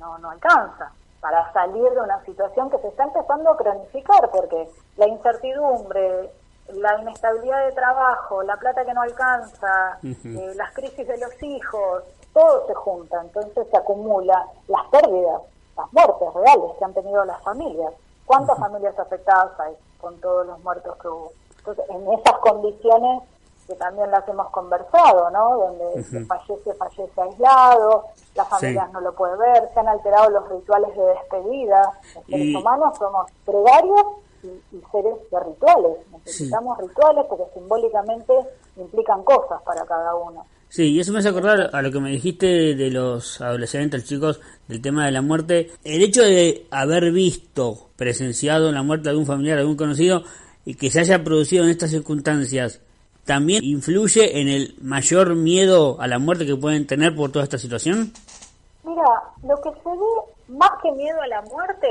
no, 0.00 0.19
no 0.19 0.30
alcanza 0.30 0.90
para 1.21 1.52
salir 1.52 1.90
de 1.90 2.00
una 2.00 2.25
situación 2.25 2.71
que 2.71 2.78
se 2.78 2.88
está 2.88 3.04
empezando 3.04 3.50
a 3.50 3.57
cronificar, 3.57 4.30
porque 4.30 4.69
la 4.97 5.07
incertidumbre, 5.07 6.33
la 6.69 6.99
inestabilidad 7.00 7.66
de 7.66 7.73
trabajo, 7.73 8.42
la 8.42 8.57
plata 8.57 8.85
que 8.85 8.95
no 8.95 9.02
alcanza, 9.02 9.99
eh, 10.02 10.52
las 10.57 10.73
crisis 10.73 11.07
de 11.07 11.19
los 11.19 11.42
hijos, 11.42 12.04
todo 12.33 12.66
se 12.66 12.75
junta, 12.75 13.21
entonces 13.21 13.66
se 13.71 13.76
acumula 13.76 14.47
las 14.69 14.87
pérdidas, 14.87 15.42
las 15.76 15.92
muertes 15.92 16.28
reales 16.35 16.71
que 16.78 16.85
han 16.85 16.95
tenido 16.95 17.25
las 17.25 17.42
familias. 17.42 17.92
¿Cuántas 18.25 18.59
familias 18.59 18.99
afectadas 18.99 19.59
hay 19.61 19.75
con 20.00 20.19
todos 20.21 20.47
los 20.47 20.62
muertos 20.62 20.97
que 20.99 21.09
hubo? 21.09 21.33
Entonces, 21.59 21.85
en 21.90 22.12
esas 22.12 22.38
condiciones 22.38 23.23
que 23.71 23.77
también 23.77 24.11
las 24.11 24.27
hemos 24.27 24.50
conversado, 24.50 25.31
¿no? 25.31 25.57
Donde 25.57 26.25
fallece, 26.27 26.75
fallece 26.75 27.21
aislado, 27.21 28.07
las 28.35 28.49
familias 28.49 28.91
no 28.93 29.00
lo 29.00 29.15
pueden 29.15 29.39
ver, 29.39 29.62
se 29.73 29.79
han 29.79 29.87
alterado 29.87 30.29
los 30.31 30.49
rituales 30.49 30.91
de 30.97 31.05
despedida. 31.05 31.93
Los 32.17 32.25
seres 32.27 32.57
humanos 32.57 32.99
somos 32.99 33.31
gregarios 33.47 34.03
y, 34.43 34.81
seres 34.91 35.15
de 35.31 35.41
rituales. 35.41 35.99
Necesitamos 36.12 36.79
rituales 36.79 37.27
porque 37.29 37.45
simbólicamente 37.55 38.33
implican 38.77 39.23
cosas 39.23 39.62
para 39.62 39.85
cada 39.85 40.17
uno. 40.17 40.45
Sí, 40.69 40.91
y 40.91 41.00
eso 41.00 41.12
me 41.12 41.21
hace 41.21 41.29
acordar 41.29 41.71
a 41.73 41.83
lo 41.83 41.93
que 41.93 42.00
me 42.00 42.11
dijiste 42.11 42.75
de 42.75 42.91
los 42.91 43.41
adolescentes, 43.41 44.05
chicos, 44.05 44.41
del 44.67 44.83
tema 44.83 45.07
de 45.07 45.12
la 45.12 45.23
muerte. 45.23 45.71
El 45.85 46.03
hecho 46.03 46.23
de 46.23 46.67
haber 46.73 47.12
visto, 47.12 47.91
presenciado 47.95 48.73
la 48.73 48.83
muerte 48.83 49.05
de 49.05 49.11
algún 49.11 49.27
familiar, 49.27 49.57
de 49.57 49.62
algún 49.62 49.77
conocido, 49.77 50.25
y 50.65 50.75
que 50.75 50.91
se 50.91 51.00
haya 51.00 51.23
producido 51.23 51.62
en 51.65 51.71
estas 51.71 51.91
circunstancias, 51.91 52.81
también 53.25 53.62
influye 53.65 54.41
en 54.41 54.49
el 54.49 54.75
mayor 54.81 55.35
miedo 55.35 56.00
a 56.00 56.07
la 56.07 56.19
muerte 56.19 56.47
que 56.47 56.57
pueden 56.57 56.87
tener 56.87 57.15
por 57.15 57.31
toda 57.31 57.45
esta 57.45 57.59
situación? 57.59 58.12
Mira, 58.83 59.05
lo 59.43 59.57
que 59.61 59.71
se 59.71 59.89
ve 59.89 60.57
más 60.57 60.71
que 60.83 60.91
miedo 60.93 61.21
a 61.21 61.27
la 61.27 61.43
muerte, 61.43 61.87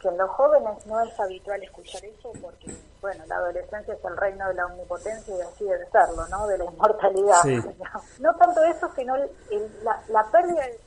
que 0.00 0.08
en 0.08 0.18
los 0.18 0.30
jóvenes 0.30 0.86
no 0.86 1.00
es 1.02 1.18
habitual 1.18 1.62
escuchar 1.62 2.04
eso 2.04 2.30
porque, 2.40 2.72
bueno, 3.00 3.24
la 3.26 3.36
adolescencia 3.36 3.94
es 3.94 4.04
el 4.04 4.16
reino 4.16 4.46
de 4.48 4.54
la 4.54 4.66
omnipotencia 4.66 5.34
y 5.36 5.40
así 5.40 5.64
debe 5.64 5.86
serlo, 5.90 6.26
¿no? 6.28 6.46
De 6.46 6.58
la 6.58 6.64
inmortalidad. 6.64 7.42
No 8.20 8.34
tanto 8.36 8.62
eso, 8.64 8.88
sino 8.94 9.14
la, 9.16 10.24
pérdida 10.30 10.62
de 10.62 10.78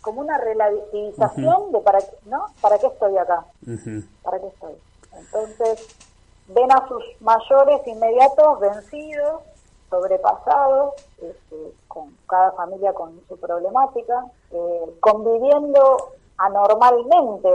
como 0.00 0.20
una 0.20 0.36
relativización 0.38 1.72
de 1.72 1.80
para 1.80 1.98
¿no? 2.26 2.46
¿Para 2.60 2.78
qué 2.78 2.86
estoy 2.88 3.16
acá? 3.16 3.44
¿Para 4.22 4.40
qué 4.40 4.46
estoy? 4.48 4.74
Entonces, 5.16 5.96
ven 6.48 6.70
a 6.72 6.86
sus 6.88 7.02
mayores 7.20 7.86
inmediatos 7.86 8.60
vencidos, 8.60 9.42
sobrepasados, 9.90 10.94
este, 11.20 11.56
con 11.88 12.16
cada 12.28 12.52
familia 12.52 12.92
con 12.92 13.20
su 13.28 13.38
problemática, 13.38 14.24
eh, 14.50 14.96
conviviendo 15.00 16.12
anormalmente 16.38 17.48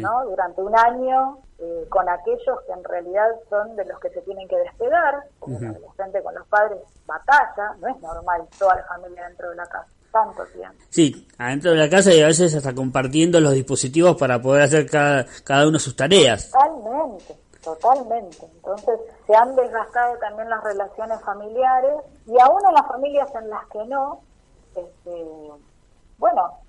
¿no? 0.00 0.26
durante 0.26 0.62
un 0.62 0.76
año 0.76 1.38
eh, 1.58 1.86
con 1.88 2.08
aquellos 2.08 2.60
que 2.66 2.72
en 2.72 2.84
realidad 2.84 3.28
son 3.48 3.76
de 3.76 3.84
los 3.84 3.98
que 4.00 4.10
se 4.10 4.20
tienen 4.22 4.46
que 4.48 4.56
despegar, 4.56 5.24
porque 5.38 5.64
uh 5.64 5.70
adolescente 5.70 6.22
con 6.22 6.34
los 6.34 6.46
padres 6.48 6.78
batalla, 7.06 7.74
no 7.80 7.88
es 7.88 8.00
normal 8.00 8.42
toda 8.58 8.76
la 8.76 8.84
familia 8.84 9.26
dentro 9.26 9.50
de 9.50 9.56
la 9.56 9.66
casa. 9.66 9.88
Tanto 10.12 10.44
tiempo. 10.46 10.76
Sí, 10.88 11.28
adentro 11.38 11.72
de 11.72 11.76
la 11.76 11.90
casa 11.90 12.12
y 12.12 12.22
a 12.22 12.26
veces 12.26 12.54
hasta 12.54 12.74
compartiendo 12.74 13.38
los 13.40 13.52
dispositivos 13.52 14.16
para 14.16 14.40
poder 14.40 14.62
hacer 14.62 14.88
cada, 14.88 15.26
cada 15.44 15.68
uno 15.68 15.78
sus 15.78 15.94
tareas. 15.94 16.50
Totalmente, 16.50 17.36
Totalmente. 17.66 18.46
Entonces 18.46 19.00
se 19.26 19.34
han 19.34 19.56
desgastado 19.56 20.16
también 20.18 20.48
las 20.48 20.62
relaciones 20.62 21.20
familiares 21.22 21.94
y 22.24 22.38
aún 22.38 22.62
en 22.64 22.74
las 22.74 22.86
familias 22.86 23.28
en 23.34 23.50
las 23.50 23.66
que 23.66 23.84
no, 23.86 24.20
este, 24.76 25.50
bueno, 26.16 26.60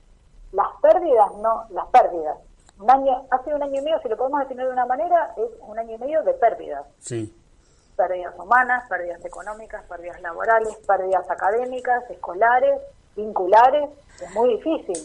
las 0.54 0.68
pérdidas 0.82 1.36
no, 1.36 1.66
las 1.70 1.86
pérdidas. 1.90 2.40
Un 2.80 2.90
año, 2.90 3.28
hace 3.30 3.54
un 3.54 3.62
año 3.62 3.80
y 3.80 3.84
medio, 3.84 4.02
si 4.02 4.10
lo 4.10 4.18
podemos 4.18 4.40
definir 4.40 4.66
de 4.66 4.74
una 4.74 4.88
manera, 4.88 5.36
es 5.38 5.52
un 5.62 5.78
año 5.78 5.94
y 5.94 6.00
medio 6.00 6.24
de 6.24 6.34
pérdidas. 6.34 6.88
Sí. 6.98 7.32
Pérdidas 7.96 8.34
humanas, 8.40 8.90
pérdidas 8.90 9.24
económicas, 9.24 9.84
pérdidas 9.84 10.20
laborales, 10.22 10.76
pérdidas 10.88 11.30
académicas, 11.30 12.10
escolares, 12.10 12.82
vinculares. 13.16 13.88
Es 14.20 14.34
muy 14.34 14.56
difícil 14.56 14.98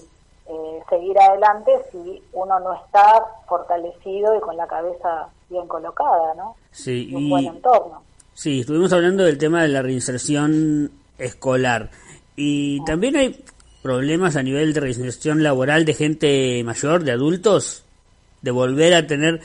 eh, 0.46 0.82
seguir 0.88 1.20
adelante 1.20 1.84
si 1.90 2.26
uno 2.32 2.58
no 2.61 2.72
está 2.72 3.26
fortalecido 3.46 4.34
y 4.37 4.40
con 4.40 4.56
la 4.56 4.66
cabeza 4.66 5.28
bien 5.52 5.68
colocada, 5.68 6.35
¿no? 6.35 6.56
Sí, 6.71 7.11
un 7.14 7.28
buen 7.30 7.47
entorno. 7.47 8.02
Sí, 8.35 8.61
estuvimos 8.61 8.92
hablando 8.92 9.25
del 9.25 9.38
tema 9.38 9.62
de 9.62 9.68
la 9.68 9.82
reinserción 9.82 10.90
escolar. 11.18 11.90
Y 12.35 12.80
ah. 12.80 12.85
también 12.87 13.16
hay 13.16 13.44
problemas 13.82 14.37
a 14.37 14.42
nivel 14.42 14.73
de 14.73 14.80
reinserción 14.80 15.42
laboral 15.42 15.85
de 15.85 15.94
gente 15.94 16.62
mayor, 16.64 17.04
de 17.04 17.12
adultos, 17.12 17.85
de 18.40 18.50
volver 18.50 18.94
a 18.94 19.06
tener 19.06 19.40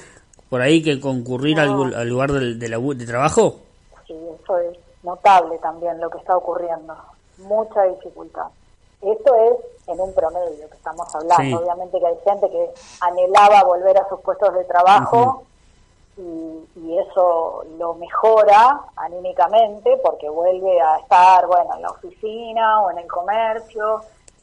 por 0.50 0.62
ahí 0.62 0.82
que 0.82 1.00
concurrir 1.00 1.60
al, 1.60 1.94
al, 1.94 2.08
lugar 2.08 2.32
del, 2.32 2.58
de, 2.58 2.70
de 2.70 3.06
trabajo. 3.06 3.60
Sí, 4.08 4.14
eso 4.14 4.58
es 4.60 4.78
notable 5.04 5.58
también 5.58 6.00
lo 6.00 6.10
que 6.10 6.20
está 6.20 6.38
ocurriendo. 6.38 6.96
Mucha 7.40 7.84
dificultad. 7.84 8.48
Esto 9.02 9.36
es 9.36 9.88
en 9.88 10.00
un 10.00 10.14
promedio 10.14 10.70
que 10.70 10.76
estamos 10.76 11.14
hablando. 11.14 11.60
Obviamente 11.60 12.00
que 12.00 12.08
hay 12.08 12.18
gente 12.26 12.50
que 12.50 12.70
anhelaba 13.02 13.64
volver 13.64 13.98
a 13.98 14.08
sus 14.10 14.20
puestos 14.22 14.54
de 14.54 14.64
trabajo 14.66 15.44
y, 16.18 16.98
eso 16.98 17.64
lo 17.78 17.94
mejora 17.94 18.82
anímicamente 18.96 19.98
porque 20.04 20.28
vuelve 20.28 20.82
a 20.82 20.98
estar, 20.98 21.46
bueno, 21.46 21.76
en 21.76 21.82
la 21.84 21.90
oficina 21.90 22.82
o 22.82 22.92
en 22.92 22.98
el 22.98 23.08
comercio, 23.08 24.02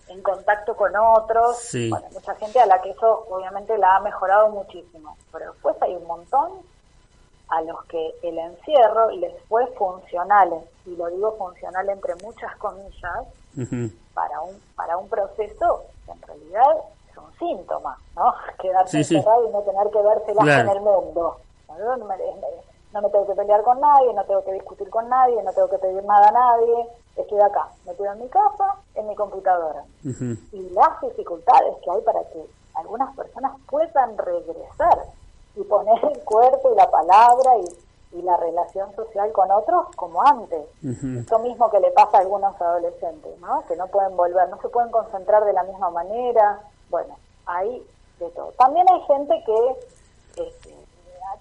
en 0.09 0.23
contacto 0.23 0.77
con 0.77 0.95
otros. 0.95 1.71
Bueno, 1.73 2.07
mucha 2.13 2.35
gente 2.37 2.61
a 2.61 2.67
la 2.67 2.81
que 2.81 2.91
eso 2.91 3.27
obviamente 3.31 3.77
la 3.77 3.97
ha 3.97 4.01
mejorado 4.01 4.51
muchísimo. 4.51 5.17
Pero 5.33 5.53
después 5.53 5.77
hay 5.83 5.95
un 5.97 6.07
montón 6.07 6.53
a 7.49 7.61
los 7.63 7.85
que 7.85 8.15
el 8.23 8.39
encierro 8.39 9.11
les 9.11 9.35
fue 9.45 9.67
funcional, 9.69 10.53
y 10.87 10.97
lo 10.97 11.07
digo 11.09 11.37
funcional 11.37 11.89
entre 11.89 12.15
muchas 12.17 12.55
comillas, 12.57 13.25
para 14.15 14.41
un 14.41 14.61
para 14.75 14.97
un 14.97 15.09
proceso 15.09 15.85
que 16.05 16.13
en 16.13 16.23
realidad 16.23 16.77
es 17.11 17.17
un 17.17 17.39
síntoma, 17.39 17.99
¿no? 18.17 18.35
Quedarse 18.61 18.99
encerrado 18.99 19.49
y 19.49 19.53
no 19.53 19.61
tener 19.63 19.91
que 19.91 20.03
vérselas 20.03 20.61
en 20.61 20.69
el 20.69 20.81
mundo. 20.81 21.39
¿No? 21.79 22.05
me, 22.05 22.17
no 22.93 23.03
me 23.03 23.11
tengo 23.11 23.27
que 23.27 23.35
pelear 23.35 23.63
con 23.63 23.81
nadie, 23.81 24.15
no 24.15 24.25
tengo 24.25 24.45
que 24.45 24.53
discutir 24.53 24.89
con 24.89 25.09
nadie, 25.09 25.43
no 25.43 25.53
tengo 25.53 25.69
que 25.69 25.79
pedir 25.79 26.03
nada 26.05 26.29
a 26.29 26.33
nadie, 26.33 26.89
estoy 27.17 27.41
acá, 27.41 27.69
metido 27.87 28.13
en 28.13 28.21
mi 28.21 28.29
casa, 28.29 28.77
en 28.95 29.09
mi 29.09 29.17
computadora. 29.17 29.85
Y 30.05 30.71
las 30.71 31.01
dificultades 31.03 31.77
que 31.83 31.91
hay 31.91 32.01
para 32.03 32.23
que 32.31 32.45
algunas 32.75 33.15
personas 33.17 33.53
puedan 33.69 34.17
regresar 34.17 35.07
y 35.57 35.63
poner 35.65 36.05
el 36.05 36.25
cuerpo 36.25 36.73
y 36.73 36.77
la 36.77 36.91
palabra 36.91 37.59
y, 37.59 37.85
la 38.23 38.37
relación 38.37 38.95
social 38.95 39.33
con 39.33 39.51
otros 39.51 39.89
como 39.97 40.23
antes. 40.23 40.65
Eso 40.85 41.39
mismo 41.41 41.69
que 41.69 41.81
le 41.81 41.91
pasa 41.91 42.19
a 42.19 42.21
algunos 42.21 42.59
adolescentes, 42.61 43.41
¿no? 43.41 43.65
Que 43.67 43.75
no 43.75 43.89
pueden 43.89 44.17
volver, 44.17 44.49
no 44.49 44.61
se 44.63 44.69
pueden 44.69 44.93
concentrar 44.93 45.45
de 45.45 45.53
la 45.53 45.65
misma 45.65 45.91
manera. 45.91 46.61
Bueno, 46.91 47.17
hay 47.45 47.85
de 48.21 48.31
todo. 48.31 48.53
También 48.57 48.87
hay 48.89 49.01
gente 49.01 49.43
que, 49.45 50.47
este, 50.47 50.84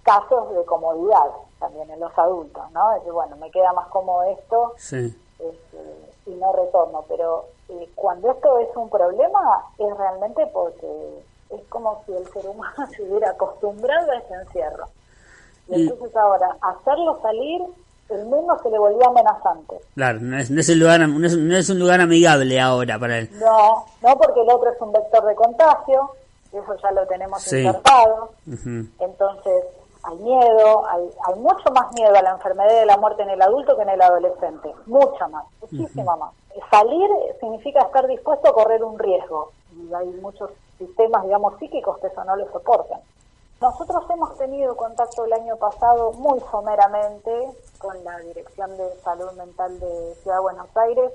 casos 0.03 0.53
de 0.53 0.63
comodidad 0.65 1.31
también 1.60 1.89
en 1.89 2.00
los 2.00 2.17
adultos, 2.17 2.63
¿no? 2.72 2.91
Es 2.91 3.00
decir, 3.00 3.13
bueno, 3.13 3.36
me 3.38 3.50
queda 3.50 3.72
más 3.74 3.88
cómodo 3.88 4.24
esto 4.24 4.74
este, 4.77 6.22
y 6.25 6.31
no 6.31 6.51
retorno. 6.53 7.05
Pero 7.07 7.45
eh, 7.69 7.89
cuando 7.95 8.31
esto 8.31 8.60
es 8.60 8.69
un 8.75 8.89
problema, 8.89 9.65
es 9.77 9.98
realmente 9.98 10.45
porque 10.48 11.24
es 11.50 11.62
como 11.69 12.03
si 12.05 12.13
el 12.13 12.27
ser 12.27 12.48
humano 12.48 12.88
se 12.95 13.01
hubiera 13.03 13.31
acostumbrado 13.31 14.12
a 14.12 14.17
ese 14.17 14.33
encierro. 14.33 14.86
Y, 15.69 15.83
entonces 15.83 16.15
ahora, 16.15 16.57
hacerlo 16.62 17.19
salir, 17.22 17.62
el 18.10 18.25
mundo 18.25 18.60
se 18.62 18.69
le 18.69 18.77
volvió 18.77 19.07
amenazante. 19.07 19.75
Claro, 19.95 20.19
no 20.19 20.38
es, 20.38 20.51
no 20.51 20.60
es, 20.60 20.69
lugar, 20.75 21.07
no 21.07 21.57
es, 21.57 21.69
un 21.69 21.79
lugar 21.79 22.01
amigable 22.01 22.60
ahora 22.60 23.00
para 23.00 23.19
él. 23.19 23.29
No, 23.39 23.86
no 24.01 24.17
porque 24.17 24.41
el 24.41 24.50
otro 24.50 24.69
es 24.69 24.81
un 24.81 24.91
vector 24.91 25.25
de 25.25 25.36
contagio, 25.36 26.12
eso 26.51 26.75
ya 26.83 26.91
lo 26.91 27.07
tenemos 27.07 27.41
sí. 27.41 27.65
Entonces, 29.00 29.63
hay 30.03 30.17
miedo, 30.17 30.86
hay, 30.88 31.10
hay 31.27 31.36
mucho 31.39 31.72
más 31.74 31.93
miedo 31.93 32.13
a 32.15 32.22
la 32.22 32.31
enfermedad 32.31 32.74
y 32.75 32.79
a 32.79 32.86
la 32.86 32.98
muerte 32.98 33.24
en 33.24 33.29
el 33.29 33.41
adulto 33.41 33.75
que 33.75 33.83
en 33.83 33.89
el 33.89 34.01
adolescente, 34.01 34.74
mucha 34.86 35.27
más, 35.27 35.45
muchísima 35.62 36.15
más. 36.17 36.33
Salir 36.69 37.10
significa 37.39 37.81
estar 37.81 38.07
dispuesto 38.07 38.50
a 38.50 38.53
correr 38.53 38.83
un 38.83 39.00
riesgo 39.00 39.51
y 39.75 39.93
hay 39.93 40.07
muchos 40.22 40.51
sistemas, 40.77 41.24
digamos, 41.24 41.57
psíquicos 41.57 41.98
que 42.00 42.07
eso 42.07 42.24
no 42.25 42.36
lo 42.36 42.51
soportan. 42.51 43.00
Nosotros 43.62 44.03
hemos 44.10 44.38
tenido 44.38 44.75
contacto 44.75 45.24
el 45.24 45.31
año 45.31 45.55
pasado 45.55 46.12
muy 46.13 46.41
someramente 46.51 47.50
con 47.77 48.03
la 48.03 48.19
Dirección 48.19 48.75
de 48.75 48.93
Salud 49.05 49.31
Mental 49.38 49.79
de 49.79 50.15
Ciudad 50.15 50.38
de 50.38 50.41
Buenos 50.41 50.77
Aires 50.77 51.13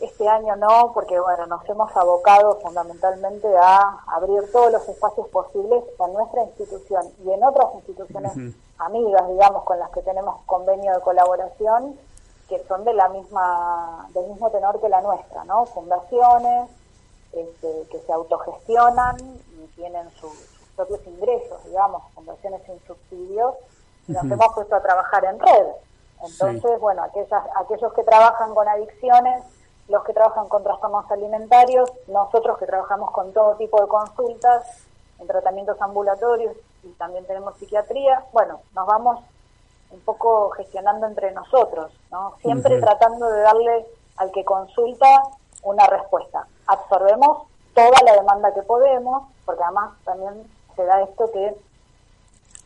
este 0.00 0.28
año 0.28 0.56
no, 0.56 0.92
porque 0.94 1.18
bueno, 1.20 1.46
nos 1.46 1.68
hemos 1.68 1.94
abocado 1.96 2.58
fundamentalmente 2.60 3.48
a 3.56 3.98
abrir 4.06 4.50
todos 4.50 4.72
los 4.72 4.88
espacios 4.88 5.28
posibles 5.28 5.84
en 5.98 6.12
nuestra 6.12 6.44
institución 6.44 7.04
y 7.24 7.30
en 7.30 7.44
otras 7.44 7.74
instituciones 7.74 8.32
amigas, 8.78 9.28
digamos, 9.28 9.64
con 9.64 9.78
las 9.78 9.90
que 9.90 10.00
tenemos 10.02 10.40
convenio 10.46 10.94
de 10.94 11.00
colaboración, 11.00 11.98
que 12.48 12.64
son 12.66 12.84
de 12.84 12.94
la 12.94 13.08
misma, 13.10 14.08
del 14.14 14.26
mismo 14.28 14.50
tenor 14.50 14.80
que 14.80 14.88
la 14.88 15.00
nuestra, 15.02 15.44
¿no? 15.44 15.66
Fundaciones 15.66 16.70
este, 17.32 17.86
que 17.90 18.00
se 18.00 18.12
autogestionan 18.12 19.16
y 19.20 19.66
tienen 19.76 20.10
sus 20.12 20.32
propios 20.74 21.06
ingresos, 21.06 21.62
digamos, 21.64 22.02
fundaciones 22.14 22.62
sin 22.64 22.80
subsidios, 22.86 23.54
y 24.08 24.12
nos 24.12 24.24
hemos 24.24 24.54
puesto 24.54 24.74
a 24.74 24.82
trabajar 24.82 25.24
en 25.26 25.38
red. 25.38 25.66
Entonces, 26.22 26.80
bueno, 26.80 27.02
aquellas, 27.02 27.44
aquellos 27.56 27.92
que 27.92 28.02
trabajan 28.02 28.54
con 28.54 28.66
adicciones 28.66 29.44
los 29.90 30.04
que 30.04 30.14
trabajan 30.14 30.48
con 30.48 30.62
trastornos 30.62 31.10
alimentarios, 31.10 31.90
nosotros 32.06 32.58
que 32.58 32.66
trabajamos 32.66 33.10
con 33.10 33.32
todo 33.32 33.56
tipo 33.56 33.80
de 33.80 33.88
consultas, 33.88 34.86
en 35.18 35.26
tratamientos 35.26 35.80
ambulatorios 35.82 36.56
y 36.82 36.88
también 36.92 37.26
tenemos 37.26 37.56
psiquiatría, 37.56 38.24
bueno, 38.32 38.60
nos 38.74 38.86
vamos 38.86 39.20
un 39.90 40.00
poco 40.00 40.50
gestionando 40.50 41.06
entre 41.06 41.32
nosotros, 41.32 41.92
¿no? 42.10 42.36
Siempre 42.40 42.80
tratando 42.80 43.28
de 43.28 43.40
darle 43.40 43.86
al 44.16 44.30
que 44.30 44.44
consulta 44.44 45.06
una 45.62 45.86
respuesta. 45.86 46.46
Absorbemos 46.66 47.48
toda 47.74 48.00
la 48.04 48.14
demanda 48.14 48.54
que 48.54 48.62
podemos, 48.62 49.24
porque 49.44 49.62
además 49.62 49.92
también 50.04 50.48
se 50.76 50.84
da 50.84 51.02
esto 51.02 51.30
que 51.32 51.56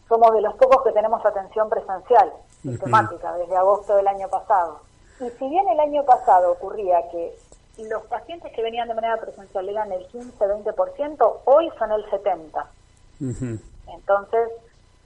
somos 0.09 0.33
de 0.35 0.43
los 0.43 0.55
pocos 0.55 0.83
que 0.83 0.93
tenemos 0.93 1.25
atención 1.25 1.69
presencial, 1.71 2.33
sistemática, 2.63 3.33
desde 3.35 3.57
agosto 3.57 3.97
del 3.97 4.07
año 4.07 4.29
pasado. 4.29 4.81
Y 5.21 5.31
si 5.31 5.49
bien 5.49 5.69
el 5.69 5.81
año 5.81 6.05
pasado 6.05 6.53
ocurría 6.53 7.09
que 7.11 7.37
los 7.79 8.03
pacientes 8.05 8.53
que 8.53 8.63
venían 8.63 8.89
de 8.89 8.95
manera 8.95 9.17
presencial 9.19 9.69
eran 9.69 9.93
el 9.93 10.07
15-20%, 10.09 11.37
hoy 11.45 11.71
son 11.79 11.93
el 11.93 12.05
70%. 12.07 13.61
Entonces, 13.87 14.51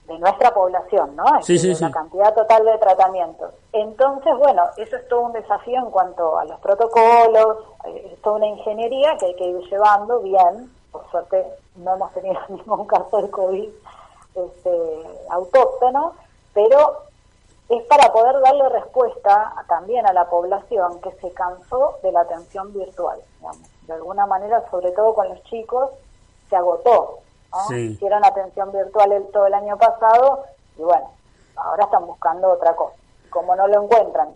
de 0.09 0.17
nuestra 0.17 0.51
población, 0.53 1.15
¿no? 1.15 1.25
Sí, 1.43 1.59
sí, 1.59 1.73
la 1.75 1.91
cantidad 1.91 2.33
total 2.33 2.65
de 2.65 2.77
tratamientos. 2.79 3.53
Entonces, 3.71 4.35
bueno, 4.37 4.63
eso 4.77 4.95
es 4.95 5.07
todo 5.07 5.21
un 5.21 5.33
desafío 5.33 5.79
en 5.79 5.91
cuanto 5.91 6.37
a 6.37 6.45
los 6.45 6.59
protocolos, 6.59 7.57
eh, 7.85 8.11
es 8.13 8.21
toda 8.21 8.37
una 8.37 8.47
ingeniería 8.47 9.15
que 9.19 9.27
hay 9.27 9.35
que 9.35 9.45
ir 9.45 9.59
llevando 9.69 10.19
bien. 10.21 10.71
Por 10.91 11.09
suerte, 11.11 11.45
no 11.75 11.93
hemos 11.93 12.11
tenido 12.13 12.39
ningún 12.49 12.87
caso 12.87 13.21
de 13.21 13.29
COVID 13.29 13.69
este, 14.35 15.03
autóctono, 15.29 16.13
pero 16.53 17.08
es 17.69 17.83
para 17.83 18.11
poder 18.11 18.39
darle 18.41 18.67
respuesta 18.69 19.53
también 19.67 20.05
a 20.07 20.13
la 20.13 20.29
población 20.29 20.99
que 21.01 21.11
se 21.21 21.31
cansó 21.33 21.99
de 22.01 22.11
la 22.11 22.21
atención 22.21 22.73
virtual. 22.73 23.19
Digamos. 23.37 23.69
De 23.85 23.93
alguna 23.93 24.25
manera, 24.25 24.63
sobre 24.71 24.91
todo 24.91 25.13
con 25.13 25.29
los 25.29 25.41
chicos, 25.43 25.91
se 26.49 26.55
agotó. 26.55 27.19
Hicieron 27.71 28.23
atención 28.25 28.71
virtual 28.71 29.11
el, 29.11 29.27
todo 29.31 29.47
el 29.47 29.53
año 29.53 29.77
pasado 29.77 30.45
y 30.77 30.83
bueno, 30.83 31.11
ahora 31.55 31.85
están 31.85 32.05
buscando 32.05 32.51
otra 32.51 32.75
cosa. 32.75 32.95
Como 33.29 33.55
no 33.55 33.67
lo 33.67 33.83
encuentran 33.83 34.29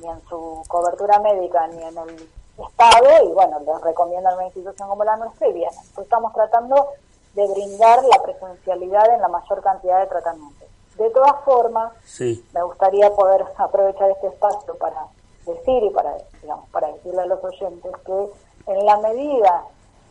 ni 0.00 0.06
en 0.06 0.20
su 0.28 0.62
cobertura 0.68 1.18
médica 1.20 1.66
ni 1.68 1.82
en 1.82 1.98
el 1.98 2.28
Estado, 2.56 3.24
y 3.24 3.32
bueno, 3.32 3.58
les 3.60 3.80
recomiendan 3.80 4.34
una 4.34 4.44
institución 4.44 4.88
como 4.88 5.02
la 5.02 5.16
nuestra 5.16 5.48
y 5.48 5.52
vienen. 5.52 5.78
Pues 5.94 6.04
estamos 6.06 6.32
tratando 6.32 6.88
de 7.34 7.48
brindar 7.48 8.04
la 8.04 8.22
presencialidad 8.22 9.12
en 9.12 9.20
la 9.20 9.28
mayor 9.28 9.60
cantidad 9.60 9.98
de 9.98 10.06
tratamientos. 10.06 10.63
De 10.96 11.10
todas 11.10 11.34
formas, 11.44 11.92
me 12.52 12.62
gustaría 12.62 13.10
poder 13.14 13.44
aprovechar 13.56 14.10
este 14.10 14.28
espacio 14.28 14.76
para 14.76 15.06
decir 15.44 15.82
y 15.82 15.90
para, 15.90 16.16
digamos, 16.40 16.68
para 16.70 16.88
decirle 16.92 17.22
a 17.22 17.26
los 17.26 17.42
oyentes 17.42 17.92
que 18.06 18.30
en 18.66 18.86
la 18.86 18.96
medida 18.98 19.64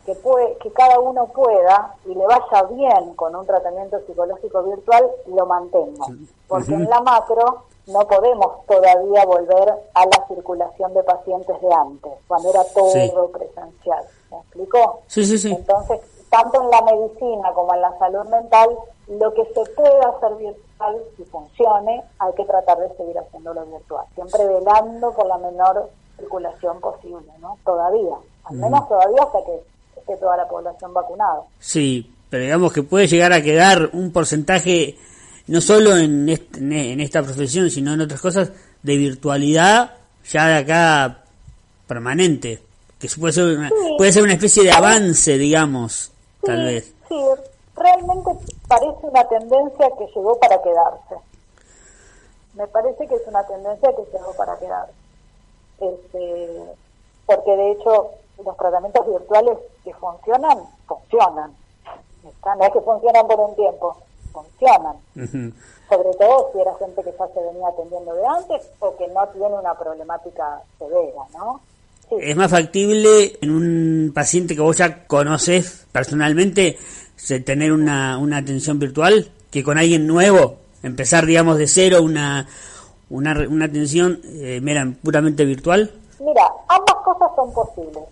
que, 0.04 0.14
puede, 0.16 0.56
que 0.58 0.70
cada 0.72 0.98
uno 1.00 1.26
pueda 1.26 1.94
y 2.04 2.14
le 2.14 2.26
vaya 2.26 2.62
bien 2.70 3.14
con 3.14 3.34
un 3.34 3.46
tratamiento 3.46 3.98
psicológico 4.06 4.62
virtual, 4.62 5.10
lo 5.26 5.46
mantenga. 5.46 6.04
Porque 6.46 6.74
en 6.74 6.88
la 6.88 7.00
macro 7.00 7.64
no 7.86 8.00
podemos 8.00 8.66
todavía 8.66 9.24
volver 9.24 9.74
a 9.94 10.06
la 10.06 10.26
circulación 10.28 10.94
de 10.94 11.02
pacientes 11.02 11.60
de 11.60 11.74
antes, 11.74 12.12
cuando 12.26 12.50
era 12.50 12.64
todo 12.64 13.28
presencial. 13.30 14.04
¿Me 14.30 14.38
explicó? 14.38 15.00
Sí, 15.06 15.24
sí, 15.24 15.38
sí. 15.38 15.52
Entonces, 15.52 16.00
tanto 16.30 16.62
en 16.62 16.70
la 16.70 16.82
medicina 16.82 17.52
como 17.54 17.74
en 17.74 17.80
la 17.80 17.98
salud 17.98 18.24
mental, 18.26 18.76
lo 19.08 19.32
que 19.34 19.44
se 19.46 19.70
puede 19.72 20.00
hacer 20.00 20.34
virtual 20.36 20.73
y 21.18 21.24
funcione, 21.24 22.02
hay 22.18 22.32
que 22.34 22.44
tratar 22.44 22.78
de 22.78 22.94
seguir 22.96 23.18
haciéndolo 23.18 23.64
virtual, 23.66 24.06
siempre 24.14 24.46
velando 24.46 25.12
por 25.12 25.26
la 25.26 25.38
menor 25.38 25.90
circulación 26.16 26.80
posible, 26.80 27.32
¿no? 27.40 27.58
Todavía, 27.64 28.14
al 28.44 28.56
menos 28.56 28.88
todavía 28.88 29.22
hasta 29.22 29.38
que 29.44 29.60
esté 30.00 30.16
toda 30.16 30.36
la 30.36 30.48
población 30.48 30.92
vacunada. 30.92 31.42
Sí, 31.58 32.12
pero 32.30 32.44
digamos 32.44 32.72
que 32.72 32.82
puede 32.82 33.06
llegar 33.06 33.32
a 33.32 33.42
quedar 33.42 33.90
un 33.92 34.12
porcentaje, 34.12 34.96
no 35.46 35.60
solo 35.60 35.96
en, 35.96 36.28
en 36.28 37.00
esta 37.00 37.22
profesión, 37.22 37.70
sino 37.70 37.94
en 37.94 38.00
otras 38.00 38.20
cosas, 38.20 38.52
de 38.82 38.96
virtualidad 38.96 39.92
ya 40.30 40.46
de 40.46 40.54
acá 40.56 41.24
permanente, 41.86 42.62
que 42.98 43.08
puede 43.18 43.32
ser 43.32 43.58
una, 43.58 43.70
puede 43.98 44.12
ser 44.12 44.22
una 44.22 44.34
especie 44.34 44.62
de 44.62 44.72
avance, 44.72 45.36
digamos 45.38 46.12
tal 46.42 46.64
vez. 46.64 46.92
Sí, 47.08 47.16
realmente 47.76 48.30
parece 48.78 49.06
una 49.06 49.24
tendencia 49.28 49.90
que 49.96 50.06
llegó 50.06 50.38
para 50.38 50.60
quedarse. 50.62 51.14
Me 52.54 52.66
parece 52.68 53.06
que 53.06 53.14
es 53.14 53.26
una 53.26 53.46
tendencia 53.46 53.90
que 53.94 54.04
llegó 54.12 54.32
para 54.36 54.58
quedarse. 54.58 54.92
Este, 55.80 56.62
porque 57.26 57.56
de 57.56 57.72
hecho 57.72 58.10
los 58.44 58.56
tratamientos 58.56 59.06
virtuales 59.06 59.58
que 59.84 59.94
funcionan, 59.94 60.58
funcionan. 60.86 61.52
No 62.22 62.64
es 62.64 62.72
que 62.72 62.80
funcionan 62.80 63.26
por 63.26 63.40
un 63.40 63.54
tiempo, 63.54 63.96
funcionan. 64.32 64.96
Sobre 65.88 66.14
todo 66.18 66.50
si 66.52 66.60
era 66.60 66.74
gente 66.76 67.02
que 67.02 67.12
ya 67.18 67.26
se 67.28 67.40
venía 67.40 67.68
atendiendo 67.68 68.14
de 68.14 68.26
antes 68.26 68.70
o 68.80 68.96
que 68.96 69.06
no 69.08 69.26
tiene 69.28 69.54
una 69.54 69.74
problemática 69.74 70.62
severa, 70.78 71.22
¿no? 71.34 71.60
Es 72.10 72.36
más 72.36 72.50
factible 72.50 73.38
en 73.40 73.50
un 73.50 74.12
paciente 74.14 74.54
que 74.54 74.60
vos 74.60 74.76
ya 74.76 75.06
conoces 75.06 75.86
personalmente 75.90 76.76
tener 77.44 77.72
una, 77.72 78.18
una 78.18 78.38
atención 78.38 78.78
virtual 78.78 79.30
que 79.50 79.62
con 79.62 79.78
alguien 79.78 80.06
nuevo, 80.06 80.56
empezar, 80.82 81.26
digamos, 81.26 81.56
de 81.58 81.66
cero 81.68 82.02
una, 82.02 82.48
una, 83.10 83.32
una 83.48 83.66
atención 83.66 84.20
eh, 84.24 84.60
mera, 84.60 84.86
puramente 85.02 85.44
virtual? 85.44 85.90
Mira, 86.20 86.50
ambas 86.68 86.96
cosas 87.04 87.30
son 87.36 87.52
posibles, 87.52 88.04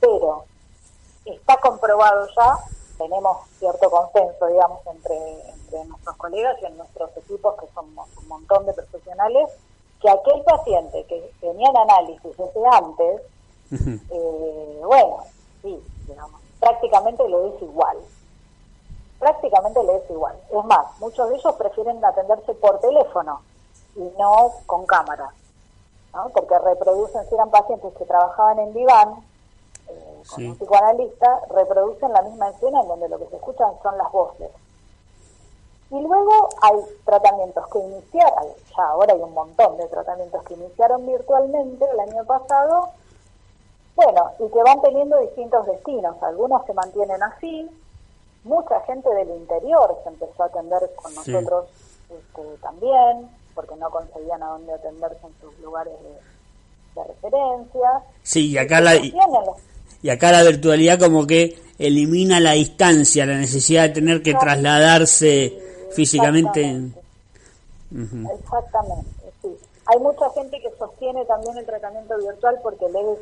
pero 0.00 0.44
está 1.24 1.56
comprobado 1.58 2.26
ya, 2.36 2.56
tenemos 2.98 3.38
cierto 3.58 3.90
consenso, 3.90 4.46
digamos, 4.46 4.80
entre, 4.94 5.16
entre 5.50 5.84
nuestros 5.86 6.16
colegas 6.16 6.56
y 6.62 6.66
en 6.66 6.76
nuestros 6.76 7.10
equipos, 7.16 7.54
que 7.60 7.66
somos 7.74 8.08
un 8.16 8.28
montón 8.28 8.66
de 8.66 8.72
profesionales, 8.72 9.48
que 10.00 10.10
aquel 10.10 10.42
paciente 10.42 11.04
que 11.08 11.30
tenía 11.40 11.70
el 11.70 11.76
análisis 11.76 12.36
desde 12.36 12.66
antes, 12.72 13.22
eh, 14.10 14.80
bueno, 14.84 15.18
sí, 15.62 15.78
digamos, 16.06 16.40
prácticamente 16.58 17.28
le 17.28 17.48
es 17.48 17.62
igual. 17.62 17.96
Prácticamente 19.20 19.84
le 19.84 19.96
es 19.96 20.10
igual. 20.10 20.34
Es 20.50 20.64
más, 20.64 20.98
muchos 20.98 21.28
de 21.28 21.36
ellos 21.36 21.54
prefieren 21.56 22.02
atenderse 22.02 22.54
por 22.54 22.80
teléfono 22.80 23.42
y 23.94 24.00
no 24.18 24.52
con 24.66 24.86
cámara, 24.86 25.30
¿no? 26.14 26.30
porque 26.30 26.58
reproducen, 26.58 27.28
si 27.28 27.34
eran 27.34 27.50
pacientes 27.50 27.94
que 27.96 28.06
trabajaban 28.06 28.58
en 28.60 28.72
diván, 28.72 29.22
eh, 29.88 30.22
con 30.28 30.46
un 30.46 30.56
psicoanalista, 30.56 31.40
reproducen 31.50 32.12
la 32.12 32.22
misma 32.22 32.48
escena 32.48 32.80
en 32.80 32.88
donde 32.88 33.08
lo 33.10 33.18
que 33.18 33.26
se 33.26 33.36
escuchan 33.36 33.70
son 33.82 33.98
las 33.98 34.10
voces. 34.10 34.50
Y 35.90 36.00
luego 36.00 36.48
hay 36.62 36.76
tratamientos 37.04 37.66
que 37.68 37.78
iniciaron, 37.78 38.46
ya 38.76 38.88
ahora 38.88 39.12
hay 39.12 39.20
un 39.20 39.34
montón 39.34 39.76
de 39.76 39.86
tratamientos 39.88 40.42
que 40.44 40.54
iniciaron 40.54 41.06
virtualmente 41.06 41.84
el 41.84 42.00
año 42.00 42.24
pasado, 42.24 42.88
bueno, 43.96 44.30
y 44.38 44.48
que 44.48 44.62
van 44.62 44.80
teniendo 44.80 45.18
distintos 45.18 45.66
destinos. 45.66 46.16
Algunos 46.22 46.64
se 46.64 46.72
mantienen 46.72 47.22
así, 47.22 47.68
mucha 48.44 48.80
gente 48.86 49.08
del 49.14 49.28
interior 49.36 49.98
se 50.02 50.10
empezó 50.10 50.42
a 50.42 50.46
atender 50.46 50.90
con 50.96 51.14
nosotros 51.14 51.68
este, 52.08 52.42
también, 52.62 53.28
porque 53.54 53.76
no 53.76 53.90
conseguían 53.90 54.42
a 54.42 54.48
dónde 54.48 54.72
atenderse 54.72 55.26
en 55.26 55.32
sus 55.40 55.58
lugares 55.60 55.94
de, 56.02 57.04
referencia. 57.06 58.02
Sí, 58.22 58.50
y 58.50 58.58
acá 58.58 58.80
la... 58.80 58.96
Y 60.02 60.08
acá 60.08 60.32
la 60.32 60.42
virtualidad 60.42 60.98
como 60.98 61.26
que 61.26 61.58
elimina 61.78 62.40
la 62.40 62.52
distancia, 62.52 63.26
la 63.26 63.36
necesidad 63.36 63.82
de 63.82 63.90
tener 63.90 64.22
que 64.22 64.34
trasladarse 64.34 65.58
físicamente. 65.92 66.62
Exactamente, 67.90 69.32
sí. 69.42 69.48
Hay 69.86 69.98
mucha 69.98 70.30
gente 70.30 70.58
que 70.60 70.70
sostiene 70.78 71.24
también 71.26 71.58
el 71.58 71.66
tratamiento 71.66 72.16
virtual 72.16 72.58
porque 72.62 72.88
le 72.88 73.12
es 73.12 73.18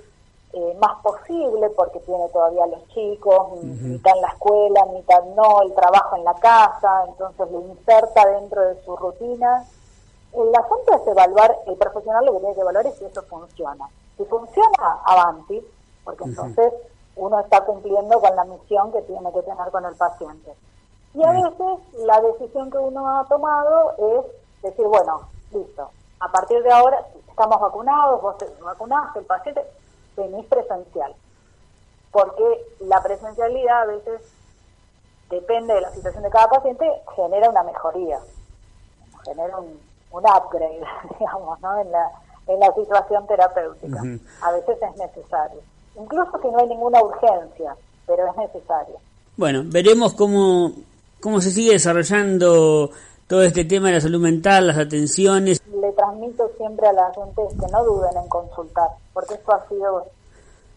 eh, 0.53 0.77
más 0.81 1.03
posible, 1.03 1.69
porque 1.71 2.01
tiene 2.01 2.29
todavía 2.31 2.67
los 2.67 2.87
chicos, 2.89 3.63
mitad 3.63 4.17
en 4.17 4.23
la 4.23 4.29
escuela, 4.29 4.87
mitad 4.87 5.23
no, 5.37 5.63
el 5.63 5.75
trabajo 5.75 6.17
en 6.17 6.25
la 6.25 6.35
casa, 6.35 7.05
entonces 7.07 7.51
lo 7.51 7.61
inserta 7.61 8.27
dentro 8.27 8.63
de 8.63 8.83
su 8.83 8.97
rutina. 8.97 9.65
El 10.33 10.55
asunto 10.55 10.95
es 10.95 11.07
evaluar, 11.07 11.55
el 11.67 11.77
profesional 11.77 12.25
lo 12.25 12.33
que 12.33 12.39
tiene 12.41 12.55
que 12.55 12.61
evaluar 12.61 12.87
es 12.87 12.95
si 12.95 13.05
eso 13.05 13.23
funciona. 13.23 13.89
Si 14.17 14.25
funciona, 14.25 15.01
avanti, 15.05 15.63
porque 16.05 16.25
entonces 16.25 16.73
uno 17.17 17.41
está 17.41 17.61
cumpliendo 17.63 18.21
con 18.21 18.35
la 18.35 18.45
misión 18.45 18.93
que 18.93 19.03
tiene 19.03 19.33
que 19.33 19.43
tener 19.43 19.71
con 19.71 19.85
el 19.85 19.95
paciente. 19.97 20.55
Y 21.15 21.25
a 21.25 21.33
veces 21.33 21.79
la 22.05 22.21
decisión 22.21 22.71
que 22.71 22.79
uno 22.79 23.19
ha 23.19 23.25
tomado 23.25 23.93
es 23.99 24.63
decir, 24.63 24.87
bueno, 24.87 25.29
listo, 25.53 25.91
a 26.21 26.29
partir 26.31 26.63
de 26.63 26.73
ahora 26.73 27.05
estamos 27.29 27.61
vacunados, 27.61 28.23
vos 28.23 28.39
te 28.39 28.47
vacunaste, 28.63 29.21
el 29.21 29.25
paciente, 29.27 29.63
venís 30.19 30.47
presencial. 30.47 31.15
Porque 32.11 32.45
la 32.81 33.03
presencialidad 33.03 33.83
a 33.83 33.87
veces, 33.87 34.21
depende 35.31 35.75
de 35.75 35.81
la 35.81 35.91
situación 35.91 36.23
de 36.23 36.31
cada 36.31 36.49
paciente, 36.49 36.85
genera 37.15 37.51
una 37.51 37.63
mejoría, 37.63 38.19
genera 39.25 39.59
un, 39.59 39.79
un 40.13 40.25
upgrade, 40.25 40.81
digamos, 41.19 41.61
¿no? 41.61 41.81
en, 41.81 41.93
la, 41.93 42.11
en 42.47 42.61
la 42.61 42.75
situación 42.75 43.27
terapéutica. 43.27 44.01
A 44.43 44.53
veces 44.53 44.79
es 44.83 44.97
necesario. 44.97 45.61
Incluso 45.97 46.39
si 46.41 46.49
no 46.49 46.59
hay 46.59 46.69
ninguna 46.69 47.03
urgencia, 47.03 47.77
pero 48.07 48.27
es 48.29 48.37
necesario. 48.37 48.97
Bueno, 49.37 49.63
veremos 49.65 50.15
cómo, 50.15 50.73
cómo 51.21 51.41
se 51.41 51.51
sigue 51.51 51.73
desarrollando 51.73 52.91
todo 53.29 53.43
este 53.43 53.65
tema 53.65 53.89
de 53.89 53.95
la 53.95 54.01
salud 54.01 54.21
mental, 54.21 54.67
las 54.67 54.79
atenciones. 54.79 55.63
Le 55.67 55.93
transmito 55.93 56.51
siempre 56.57 56.89
a 56.89 56.93
la 56.93 57.13
gente 57.15 57.43
que 57.61 57.71
no 57.71 57.85
duden 57.85 58.17
en 58.17 58.29
consultar, 58.29 58.89
porque 59.19 59.35
esto 59.35 59.53
ha 59.53 59.69
sido 59.69 60.07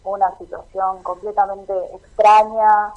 una 0.02 0.36
situación 0.36 1.00
completamente 1.04 1.72
extraña, 1.94 2.92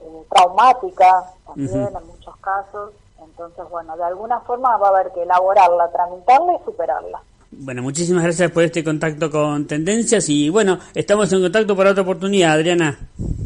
eh, 0.00 0.24
traumática 0.28 1.26
también 1.46 1.96
en 1.96 2.06
muchos 2.08 2.36
casos. 2.38 2.92
Entonces, 3.22 3.70
bueno, 3.70 3.96
de 3.96 4.02
alguna 4.02 4.40
forma 4.40 4.76
va 4.78 4.88
a 4.88 4.90
haber 4.90 5.12
que 5.12 5.22
elaborarla, 5.22 5.92
tramitarla 5.92 6.54
y 6.54 6.64
superarla. 6.64 7.22
Bueno, 7.52 7.82
muchísimas 7.82 8.24
gracias 8.24 8.50
por 8.50 8.64
este 8.64 8.82
contacto 8.82 9.30
con 9.30 9.64
Tendencias 9.68 10.28
y 10.28 10.50
bueno, 10.50 10.80
estamos 10.92 11.32
en 11.32 11.42
contacto 11.42 11.76
para 11.76 11.92
otra 11.92 12.02
oportunidad, 12.02 12.54
Adriana. 12.54 12.98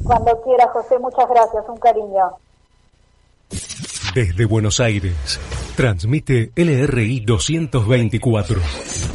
Cuando 0.02 0.40
quiera, 0.40 0.66
José, 0.68 0.98
muchas 0.98 1.28
gracias, 1.28 1.62
un 1.68 1.76
cariño. 1.76 2.38
Desde 4.14 4.46
Buenos 4.46 4.80
Aires, 4.80 5.40
transmite 5.76 6.52
LRI 6.54 7.20
224, 7.20 8.60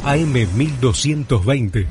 AM 0.04 0.32
1220, 0.32 1.86